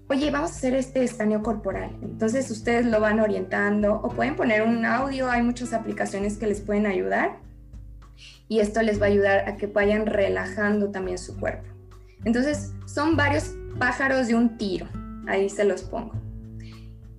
oye, 0.09 0.33
vamos 0.33 0.51
a 0.51 0.55
hacer 0.55 0.75
este 0.75 1.05
escaneo 1.05 1.41
corporal. 1.45 1.97
Entonces 2.03 2.51
ustedes 2.51 2.85
lo 2.85 2.99
van 2.99 3.21
orientando 3.21 3.95
o 3.95 4.09
pueden 4.09 4.35
poner 4.35 4.63
un 4.63 4.85
audio, 4.85 5.31
hay 5.31 5.43
muchas 5.43 5.73
aplicaciones 5.73 6.39
que 6.39 6.49
les 6.49 6.61
pueden 6.63 6.87
ayudar 6.87 7.39
y 8.49 8.59
esto 8.59 8.83
les 8.83 9.01
va 9.01 9.07
a 9.07 9.11
ayudar 9.11 9.49
a 9.49 9.57
que 9.57 9.69
vayan 9.69 10.07
relajando 10.07 10.91
también 10.91 11.17
su 11.17 11.39
cuerpo. 11.39 11.69
Entonces 12.25 12.73
son 12.87 13.15
varios 13.15 13.55
pájaros 13.79 14.27
de 14.27 14.35
un 14.35 14.59
tiro, 14.59 14.89
ahí 15.29 15.49
se 15.49 15.63
los 15.63 15.85
pongo. 15.85 16.22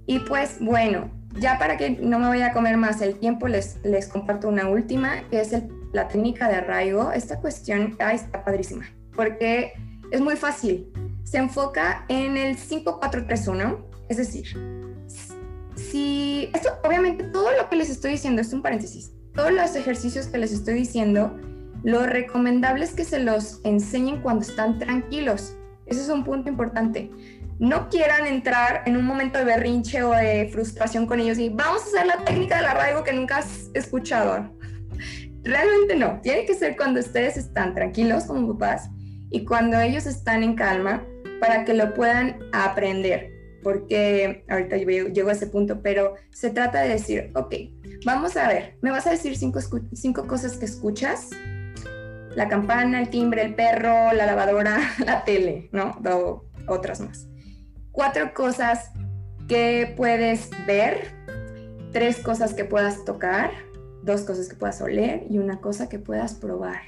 Y 0.05 0.19
pues 0.19 0.57
bueno, 0.59 1.09
ya 1.39 1.57
para 1.57 1.77
que 1.77 1.91
no 1.91 2.19
me 2.19 2.27
vaya 2.27 2.47
a 2.47 2.53
comer 2.53 2.77
más 2.77 3.01
el 3.01 3.15
tiempo, 3.15 3.47
les, 3.47 3.77
les 3.83 4.07
comparto 4.07 4.49
una 4.49 4.67
última, 4.67 5.27
que 5.29 5.41
es 5.41 5.55
la 5.93 6.07
técnica 6.07 6.47
de 6.47 6.55
arraigo. 6.55 7.11
Esta 7.11 7.39
cuestión 7.39 7.97
está 7.99 8.43
padrísima, 8.43 8.85
porque 9.15 9.73
es 10.11 10.21
muy 10.21 10.35
fácil. 10.35 10.91
Se 11.23 11.37
enfoca 11.37 12.05
en 12.09 12.37
el 12.37 12.57
5-4-3-1, 12.57 13.77
es 14.09 14.17
decir, 14.17 14.45
si 15.75 16.49
esto, 16.53 16.69
obviamente 16.83 17.23
todo 17.25 17.49
lo 17.57 17.69
que 17.69 17.77
les 17.77 17.89
estoy 17.89 18.11
diciendo 18.11 18.41
es 18.41 18.53
un 18.53 18.61
paréntesis, 18.61 19.11
todos 19.33 19.51
los 19.51 19.75
ejercicios 19.75 20.27
que 20.27 20.37
les 20.37 20.51
estoy 20.51 20.75
diciendo, 20.75 21.35
lo 21.83 22.05
recomendable 22.05 22.85
es 22.85 22.93
que 22.93 23.03
se 23.03 23.19
los 23.19 23.59
enseñen 23.63 24.21
cuando 24.21 24.43
están 24.43 24.79
tranquilos. 24.79 25.55
Ese 25.85 26.01
es 26.01 26.09
un 26.09 26.23
punto 26.23 26.49
importante 26.49 27.09
no 27.59 27.89
quieran 27.89 28.25
entrar 28.27 28.83
en 28.85 28.97
un 28.97 29.05
momento 29.05 29.39
de 29.39 29.45
berrinche 29.45 30.03
o 30.03 30.11
de 30.11 30.49
frustración 30.51 31.05
con 31.05 31.19
ellos 31.19 31.37
y 31.37 31.49
vamos 31.49 31.83
a 31.83 31.85
hacer 31.85 32.07
la 32.07 32.25
técnica 32.25 32.57
del 32.57 32.65
arraigo 32.65 33.03
que 33.03 33.13
nunca 33.13 33.37
has 33.37 33.69
escuchado. 33.73 34.49
Realmente 35.43 35.95
no, 35.95 36.19
tiene 36.21 36.45
que 36.45 36.55
ser 36.55 36.75
cuando 36.75 36.99
ustedes 36.99 37.37
están 37.37 37.73
tranquilos 37.73 38.25
como 38.25 38.57
papás 38.57 38.89
y 39.29 39.45
cuando 39.45 39.79
ellos 39.79 40.05
están 40.05 40.43
en 40.43 40.55
calma 40.55 41.05
para 41.39 41.65
que 41.65 41.73
lo 41.73 41.93
puedan 41.93 42.39
aprender. 42.51 43.31
Porque 43.61 44.43
ahorita 44.49 44.75
llego 44.75 45.29
a 45.29 45.31
ese 45.31 45.47
punto, 45.47 45.81
pero 45.81 46.15
se 46.31 46.49
trata 46.49 46.81
de 46.81 46.89
decir, 46.89 47.31
ok, 47.33 47.55
vamos 48.05 48.35
a 48.35 48.49
ver, 48.49 48.77
me 48.81 48.91
vas 48.91 49.07
a 49.07 49.11
decir 49.11 49.37
cinco 49.37 50.27
cosas 50.27 50.57
que 50.57 50.65
escuchas. 50.65 51.29
La 52.35 52.47
campana, 52.47 52.99
el 52.99 53.09
timbre, 53.09 53.43
el 53.43 53.55
perro, 53.55 54.11
la 54.13 54.25
lavadora, 54.25 54.79
la 55.05 55.23
tele, 55.23 55.69
¿no? 55.71 55.99
O 56.05 56.45
otras 56.67 56.99
más 56.99 57.27
cuatro 57.93 58.33
cosas 58.33 58.91
que 59.47 59.93
puedes 59.95 60.49
ver, 60.67 61.13
tres 61.93 62.17
cosas 62.17 62.53
que 62.53 62.65
puedas 62.65 63.05
tocar, 63.05 63.51
dos 64.03 64.21
cosas 64.21 64.49
que 64.49 64.55
puedas 64.55 64.81
oler 64.81 65.25
y 65.29 65.37
una 65.37 65.61
cosa 65.61 65.87
que 65.87 65.99
puedas 65.99 66.33
probar. 66.33 66.81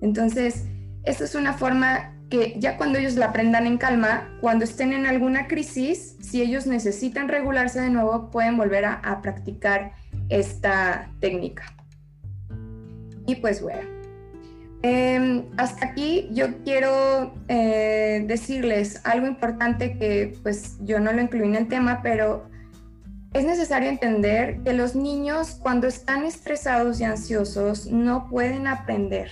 Entonces, 0.00 0.64
esta 1.04 1.24
es 1.24 1.36
una 1.36 1.52
forma 1.52 2.16
que 2.28 2.58
ya 2.58 2.78
cuando 2.78 2.98
ellos 2.98 3.14
la 3.16 3.26
aprendan 3.26 3.66
en 3.66 3.76
calma, 3.76 4.36
cuando 4.40 4.64
estén 4.64 4.92
en 4.94 5.06
alguna 5.06 5.46
crisis, 5.46 6.16
si 6.20 6.40
ellos 6.40 6.66
necesitan 6.66 7.28
regularse 7.28 7.80
de 7.80 7.90
nuevo, 7.90 8.30
pueden 8.30 8.56
volver 8.56 8.86
a, 8.86 8.94
a 8.94 9.20
practicar 9.20 9.92
esta 10.30 11.10
técnica. 11.20 11.64
Y 13.26 13.36
pues 13.36 13.60
bueno, 13.60 13.82
Em, 14.82 15.44
hasta 15.58 15.86
aquí 15.86 16.28
yo 16.32 16.58
quiero 16.64 17.34
eh, 17.46 18.24
decirles 18.26 19.00
algo 19.04 19.28
importante 19.28 19.96
que 19.96 20.36
pues 20.42 20.76
yo 20.80 20.98
no 20.98 21.12
lo 21.12 21.22
incluí 21.22 21.46
en 21.46 21.54
el 21.54 21.68
tema, 21.68 22.00
pero 22.02 22.50
es 23.32 23.44
necesario 23.44 23.88
entender 23.88 24.60
que 24.64 24.72
los 24.72 24.96
niños 24.96 25.58
cuando 25.62 25.86
están 25.86 26.24
estresados 26.24 27.00
y 27.00 27.04
ansiosos 27.04 27.86
no 27.86 28.28
pueden 28.28 28.66
aprender. 28.66 29.30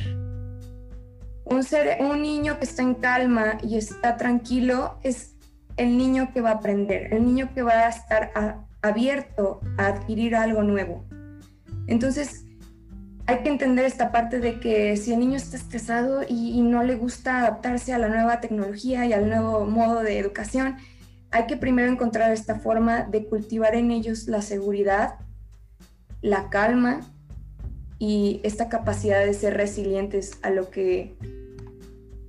Un, 1.44 1.66
un 1.98 2.22
niño 2.22 2.58
que 2.58 2.64
está 2.64 2.82
en 2.82 2.94
calma 2.94 3.58
y 3.60 3.76
está 3.76 4.16
tranquilo 4.16 4.98
es 5.02 5.34
el 5.76 5.98
niño 5.98 6.30
que 6.32 6.40
va 6.40 6.50
a 6.50 6.54
aprender, 6.54 7.12
el 7.12 7.24
niño 7.24 7.50
que 7.52 7.62
va 7.62 7.72
a 7.72 7.88
estar 7.88 8.30
abierto 8.82 9.60
a 9.78 9.86
adquirir 9.86 10.36
algo 10.36 10.62
nuevo. 10.62 11.04
Entonces, 11.88 12.44
hay 13.30 13.44
que 13.44 13.48
entender 13.48 13.84
esta 13.84 14.10
parte 14.10 14.40
de 14.40 14.58
que 14.58 14.96
si 14.96 15.12
el 15.12 15.20
niño 15.20 15.36
está 15.36 15.56
estresado 15.56 16.22
y, 16.28 16.60
no 16.62 16.82
le 16.82 16.96
gusta 16.96 17.38
adaptarse 17.38 17.92
a 17.92 17.98
la 17.98 18.08
nueva 18.08 18.40
tecnología 18.40 19.06
y 19.06 19.12
al 19.12 19.28
nuevo 19.28 19.64
modo 19.66 20.02
de 20.02 20.18
educación, 20.18 20.78
hay 21.30 21.46
que 21.46 21.56
primero 21.56 21.92
encontrar 21.92 22.32
esta 22.32 22.58
forma 22.58 23.04
de 23.04 23.26
cultivar 23.26 23.76
en 23.76 23.92
ellos 23.92 24.26
la 24.26 24.42
seguridad, 24.42 25.14
la 26.22 26.50
calma 26.50 27.02
y 28.00 28.40
esta 28.42 28.68
capacidad 28.68 29.24
de 29.24 29.32
ser 29.32 29.56
resilientes 29.56 30.36
a 30.42 30.50
lo 30.50 30.68
que, 30.70 31.14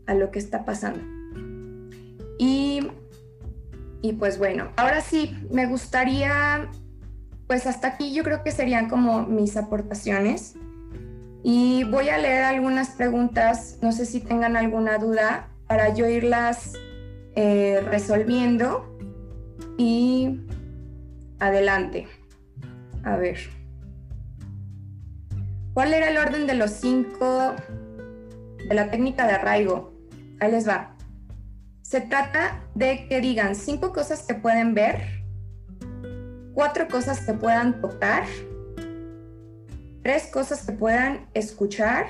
a 0.06 0.14
lo 0.14 0.30
que 0.30 0.38
está 0.38 0.66
pasando. 0.66 1.02
Y, 2.38 2.92
y 4.04 4.14
pues 4.14 4.38
bueno, 4.38 4.70
ahora 4.76 5.02
sí, 5.02 5.36
me 5.50 5.66
gustaría, 5.66 6.70
pues 7.48 7.66
hasta 7.66 7.88
aquí 7.88 8.14
yo 8.14 8.24
creo 8.24 8.44
que 8.44 8.52
serían 8.52 8.88
como 8.88 9.24
mis 9.24 9.58
aportaciones. 9.58 10.58
Y 11.44 11.84
voy 11.86 12.10
a 12.10 12.18
leer 12.18 12.44
algunas 12.44 12.90
preguntas, 12.92 13.80
no 13.82 13.92
sé 13.92 14.06
si 14.06 14.20
tengan 14.20 14.56
alguna 14.56 14.98
duda, 14.98 15.48
para 15.68 15.94
yo 15.94 16.08
irlas 16.08 16.74
eh, 17.36 17.82
resolviendo. 17.90 18.88
Y 19.78 20.42
adelante. 21.40 22.08
A 23.04 23.18
ver. 23.18 23.38
¿Cuál 25.74 25.94
era 25.94 26.10
el 26.10 26.18
orden 26.18 26.48
de 26.48 26.54
los 26.54 26.72
cinco 26.72 27.56
de 28.68 28.76
la 28.76 28.92
técnica 28.92 29.26
de 29.26 29.34
arraigo? 29.34 29.94
Ahí 30.40 30.52
les 30.52 30.68
va. 30.68 30.96
Se 31.82 32.02
trata 32.02 32.62
de 32.76 33.08
que 33.08 33.22
digan 33.22 33.56
cinco 33.56 33.92
cosas 33.94 34.24
que 34.24 34.34
pueden 34.34 34.74
ver, 34.74 35.24
cuatro 36.54 36.88
cosas 36.88 37.26
que 37.26 37.34
puedan 37.34 37.82
tocar, 37.82 38.24
tres 40.04 40.28
cosas 40.28 40.66
que 40.66 40.74
puedan 40.74 41.28
escuchar 41.34 42.08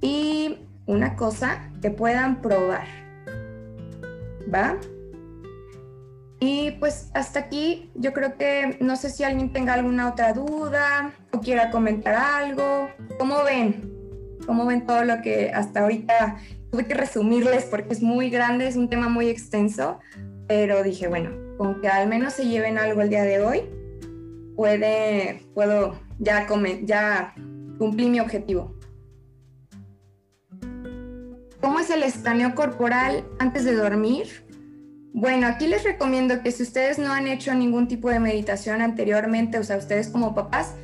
y 0.00 0.58
una 0.86 1.16
cosa 1.16 1.70
que 1.80 1.90
puedan 1.90 2.42
probar. 2.42 2.86
¿Va? 4.52 4.76
Y 6.40 6.72
pues 6.72 7.10
hasta 7.14 7.38
aquí 7.38 7.90
yo 7.94 8.12
creo 8.12 8.36
que 8.36 8.76
no 8.80 8.96
sé 8.96 9.10
si 9.10 9.22
alguien 9.22 9.52
tenga 9.52 9.74
alguna 9.74 10.10
otra 10.10 10.32
duda 10.32 11.12
o 11.30 11.40
quiera 11.40 11.70
comentar 11.70 12.14
algo. 12.14 12.88
¿Cómo 13.18 13.44
ven? 13.44 13.92
¿Cómo 14.44 14.66
ven 14.66 14.84
todo 14.84 15.04
lo 15.04 15.22
que 15.22 15.52
hasta 15.54 15.82
ahorita 15.82 16.38
tuve 16.72 16.86
que 16.86 16.94
resumirles 16.94 17.66
porque 17.66 17.92
es 17.92 18.02
muy 18.02 18.28
grande, 18.30 18.66
es 18.66 18.76
un 18.76 18.88
tema 18.88 19.08
muy 19.08 19.28
extenso, 19.28 20.00
pero 20.48 20.82
dije, 20.82 21.06
bueno, 21.06 21.30
con 21.58 21.80
que 21.80 21.86
al 21.86 22.08
menos 22.08 22.32
se 22.32 22.46
lleven 22.46 22.78
algo 22.78 23.02
el 23.02 23.10
día 23.10 23.22
de 23.22 23.40
hoy, 23.40 23.62
puede, 24.56 25.42
puedo 25.54 25.94
ya, 26.22 27.34
cumplí 27.78 28.08
mi 28.08 28.20
objetivo. 28.20 28.74
¿Cómo 31.60 31.80
es 31.80 31.90
el 31.90 32.02
escaneo 32.02 32.54
corporal 32.54 33.24
antes 33.38 33.64
de 33.64 33.74
dormir? 33.74 34.46
Bueno, 35.14 35.46
aquí 35.46 35.66
les 35.66 35.84
recomiendo 35.84 36.42
que 36.42 36.52
si 36.52 36.62
ustedes 36.62 36.98
no 36.98 37.12
han 37.12 37.26
hecho 37.26 37.54
ningún 37.54 37.86
tipo 37.86 38.08
de 38.08 38.18
meditación 38.18 38.80
anteriormente, 38.80 39.58
o 39.58 39.64
sea, 39.64 39.76
ustedes 39.76 40.08
como 40.08 40.34
papás, 40.34 40.74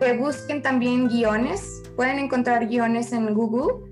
que 0.00 0.12
busquen 0.16 0.62
también 0.62 1.08
guiones. 1.08 1.82
Pueden 1.96 2.18
encontrar 2.18 2.68
guiones 2.68 3.12
en 3.12 3.34
Google 3.34 3.90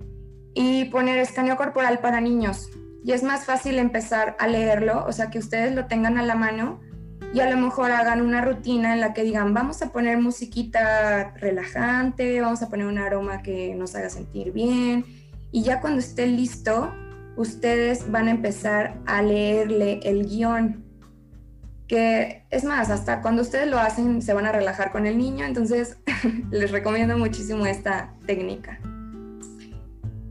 y 0.54 0.86
poner 0.86 1.18
escaneo 1.18 1.56
corporal 1.56 2.00
para 2.00 2.20
niños. 2.20 2.70
Y 3.04 3.12
es 3.12 3.22
más 3.22 3.44
fácil 3.44 3.78
empezar 3.78 4.36
a 4.38 4.46
leerlo, 4.46 5.04
o 5.06 5.12
sea, 5.12 5.30
que 5.30 5.38
ustedes 5.38 5.74
lo 5.74 5.86
tengan 5.86 6.18
a 6.18 6.22
la 6.22 6.34
mano 6.34 6.80
y 7.34 7.40
a 7.40 7.48
lo 7.48 7.56
mejor 7.56 7.90
hagan 7.92 8.20
una 8.20 8.42
rutina 8.42 8.92
en 8.92 9.00
la 9.00 9.14
que 9.14 9.22
digan, 9.22 9.54
vamos 9.54 9.80
a 9.80 9.90
poner 9.90 10.20
musiquita 10.20 11.32
relajante, 11.36 12.40
vamos 12.40 12.62
a 12.62 12.68
poner 12.68 12.86
un 12.86 12.98
aroma 12.98 13.42
que 13.42 13.74
nos 13.74 13.94
haga 13.94 14.10
sentir 14.10 14.52
bien. 14.52 15.06
Y 15.50 15.62
ya 15.62 15.80
cuando 15.80 16.00
esté 16.00 16.26
listo, 16.26 16.92
ustedes 17.36 18.10
van 18.10 18.28
a 18.28 18.32
empezar 18.32 18.98
a 19.06 19.22
leerle 19.22 20.00
el 20.02 20.26
guion. 20.26 20.84
Que 21.88 22.44
es 22.50 22.64
más, 22.64 22.90
hasta 22.90 23.22
cuando 23.22 23.42
ustedes 23.42 23.68
lo 23.68 23.78
hacen 23.78 24.20
se 24.20 24.34
van 24.34 24.44
a 24.44 24.52
relajar 24.52 24.92
con 24.92 25.06
el 25.06 25.16
niño, 25.16 25.46
entonces 25.46 25.96
les 26.50 26.70
recomiendo 26.70 27.16
muchísimo 27.16 27.64
esta 27.64 28.12
técnica. 28.26 28.78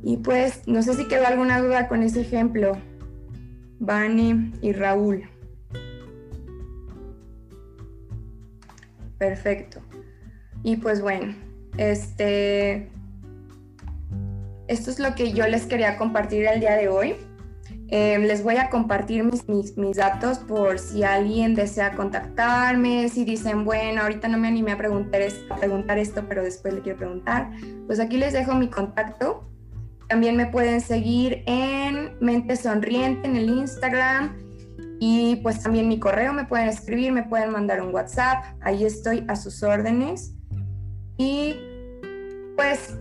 Y 0.04 0.18
pues 0.18 0.68
no 0.68 0.84
sé 0.84 0.94
si 0.94 1.08
quedó 1.08 1.26
alguna 1.26 1.60
duda 1.62 1.88
con 1.88 2.04
ese 2.04 2.22
ejemplo. 2.22 2.78
Vani 3.80 4.54
y 4.62 4.74
Raúl. 4.74 5.28
Perfecto. 9.22 9.82
Y 10.64 10.78
pues 10.78 11.00
bueno, 11.00 11.36
este, 11.78 12.90
esto 14.68 14.90
es 14.90 14.98
lo 14.98 15.14
que 15.14 15.32
yo 15.32 15.46
les 15.46 15.68
quería 15.68 15.96
compartir 15.96 16.48
el 16.48 16.60
día 16.60 16.76
de 16.76 16.90
hoy. 16.90 17.16
Em, 17.90 18.24
les 18.24 18.44
voy 18.44 18.58
a 18.58 18.72
compartir 18.72 19.24
mis, 19.24 19.48
mis, 19.78 19.96
datos 19.96 20.40
por 20.40 20.80
si 20.80 21.04
alguien 21.04 21.54
desea 21.54 21.92
contactarme, 21.92 23.10
si 23.10 23.24
dicen, 23.24 23.64
bueno, 23.64 24.02
ahorita 24.02 24.28
no 24.28 24.40
me 24.40 24.48
animé 24.48 24.72
a 24.72 24.78
preguntar, 24.80 25.22
a 25.52 25.56
preguntar 25.58 26.00
esto, 26.00 26.26
pero 26.28 26.42
después 26.42 26.74
le 26.74 26.82
quiero 26.82 26.98
preguntar. 26.98 27.52
Pues 27.86 28.00
aquí 28.00 28.18
les 28.18 28.34
dejo 28.34 28.56
mi 28.56 28.70
contacto. 28.72 29.48
también 30.08 30.36
me 30.36 30.48
pueden 30.48 30.82
seguir 30.82 31.44
en 31.46 32.18
Mente 32.22 32.56
Sonriente 32.56 33.28
en 33.28 33.36
el 33.36 33.50
Instagram 33.52 34.41
y 35.04 35.38
pues 35.38 35.64
también 35.64 35.88
mi 35.88 36.00
correo 36.00 36.32
me 36.32 36.46
pueden 36.46 36.68
escribir, 36.68 37.12
me 37.12 37.24
pueden 37.24 37.50
mandar 37.50 37.82
un 37.82 37.92
WhatsApp, 37.92 38.46
ahí 38.62 38.86
estoy 38.86 39.26
a 39.28 39.36
sus 39.36 39.64
órdenes. 39.64 40.36
Y 41.18 41.56
pues 42.56 42.94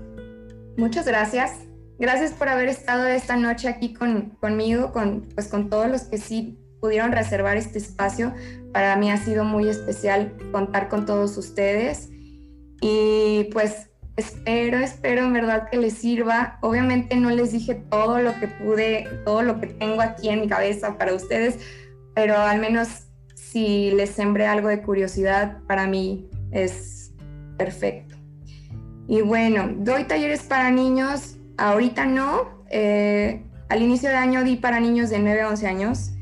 muchas 0.79 1.07
gracias. 1.07 1.59
Gracias 1.99 2.33
por 2.33 2.49
haber 2.49 2.69
estado 2.69 3.07
esta 3.07 3.37
noche 3.37 3.69
aquí 3.69 3.93
con, 3.93 4.31
conmigo, 4.41 4.93
con, 4.93 5.29
pues 5.35 5.49
con 5.49 5.69
todos 5.69 5.91
los 5.91 6.05
que 6.05 6.17
sí 6.17 6.59
pudieron 6.81 7.13
reservar 7.13 7.59
este 7.59 7.77
espacio. 7.77 8.33
Para 8.73 8.97
mí 8.97 9.11
ha 9.11 9.19
sido 9.19 9.45
muy 9.45 9.69
especial 9.69 10.33
contar 10.53 10.89
con 10.89 11.05
todos 11.05 11.37
ustedes. 11.37 12.09
Y 12.81 13.51
pues 13.53 13.91
espero, 14.17 14.79
espero 14.79 15.25
en 15.25 15.35
verdad 15.35 15.69
que 15.71 15.77
les 15.77 15.99
sirva. 15.99 16.59
Obviamente 16.63 17.15
no 17.17 17.29
les 17.29 17.53
dije 17.53 17.75
todo 17.75 18.21
lo 18.21 18.33
que 18.41 18.49
pude, 18.49 19.07
todo 19.27 19.43
lo 19.43 19.61
que 19.61 19.67
tengo 19.67 20.01
aquí 20.01 20.31
en 20.31 20.41
mi 20.41 20.49
cabeza 20.49 20.97
para 20.97 21.13
ustedes, 21.13 21.59
pero 22.15 22.37
al 22.37 22.61
menos 22.61 23.07
si 23.35 23.91
les 23.91 24.11
sembré 24.11 24.47
algo 24.47 24.69
de 24.69 24.83
curiosidad, 24.83 25.59
para 25.67 25.87
mí 25.87 26.29
es 26.53 27.13
perfecto. 27.59 28.17
Y 29.09 29.23
bueno, 29.23 29.71
doy 29.79 30.05
talleres 30.05 30.43
para 30.45 30.71
niños, 30.71 31.37
ahorita 31.59 32.07
no, 32.07 32.65
eh, 32.71 33.43
al 33.69 33.83
inicio 33.83 34.09
de 34.09 34.17
año 34.17 34.45
di 34.45 34.57
para 34.57 34.79
niños 34.79 35.11
de 35.11 35.19
9 35.19 35.43
a 35.43 35.49
11 35.49 35.67
años, 35.67 36.13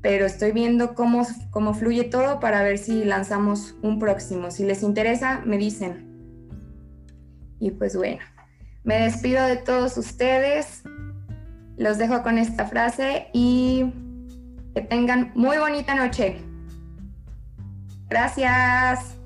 pero 0.00 0.24
estoy 0.24 0.52
viendo 0.52 0.94
cómo, 0.94 1.26
cómo 1.50 1.74
fluye 1.74 2.04
todo 2.04 2.40
para 2.40 2.62
ver 2.62 2.78
si 2.78 3.04
lanzamos 3.04 3.76
un 3.82 3.98
próximo. 3.98 4.50
Si 4.50 4.64
les 4.64 4.82
interesa, 4.82 5.42
me 5.44 5.58
dicen. 5.58 6.06
Y 7.60 7.72
pues 7.72 7.96
bueno, 7.96 8.20
me 8.84 9.00
despido 9.00 9.44
de 9.44 9.56
todos 9.56 9.98
ustedes, 9.98 10.82
los 11.76 11.98
dejo 11.98 12.22
con 12.22 12.38
esta 12.38 12.66
frase 12.66 13.26
y 13.32 13.92
que 14.78 14.86
tengan 14.86 15.32
muy 15.34 15.58
bonita 15.58 15.94
noche. 15.94 16.40
Gracias. 18.08 19.16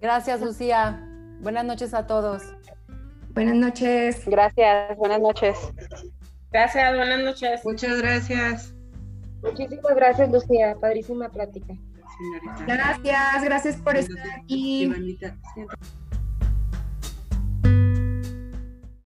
Gracias, 0.00 0.40
Lucía. 0.40 0.98
Buenas 1.40 1.64
noches 1.64 1.92
a 1.92 2.06
todos. 2.06 2.42
Buenas 3.34 3.56
noches. 3.56 4.22
Gracias, 4.26 4.96
buenas 4.96 5.20
noches. 5.20 5.58
Gracias, 6.50 6.96
buenas 6.96 7.22
noches. 7.22 7.64
Muchas 7.64 8.00
gracias. 8.00 8.74
Muchísimas 9.42 9.94
gracias, 9.94 10.30
Lucía. 10.30 10.74
Padrísima 10.80 11.28
plática. 11.28 11.74
Gracias, 12.66 13.44
gracias 13.44 13.76
por 13.76 13.96
estar 13.96 14.24
aquí. 14.40 15.18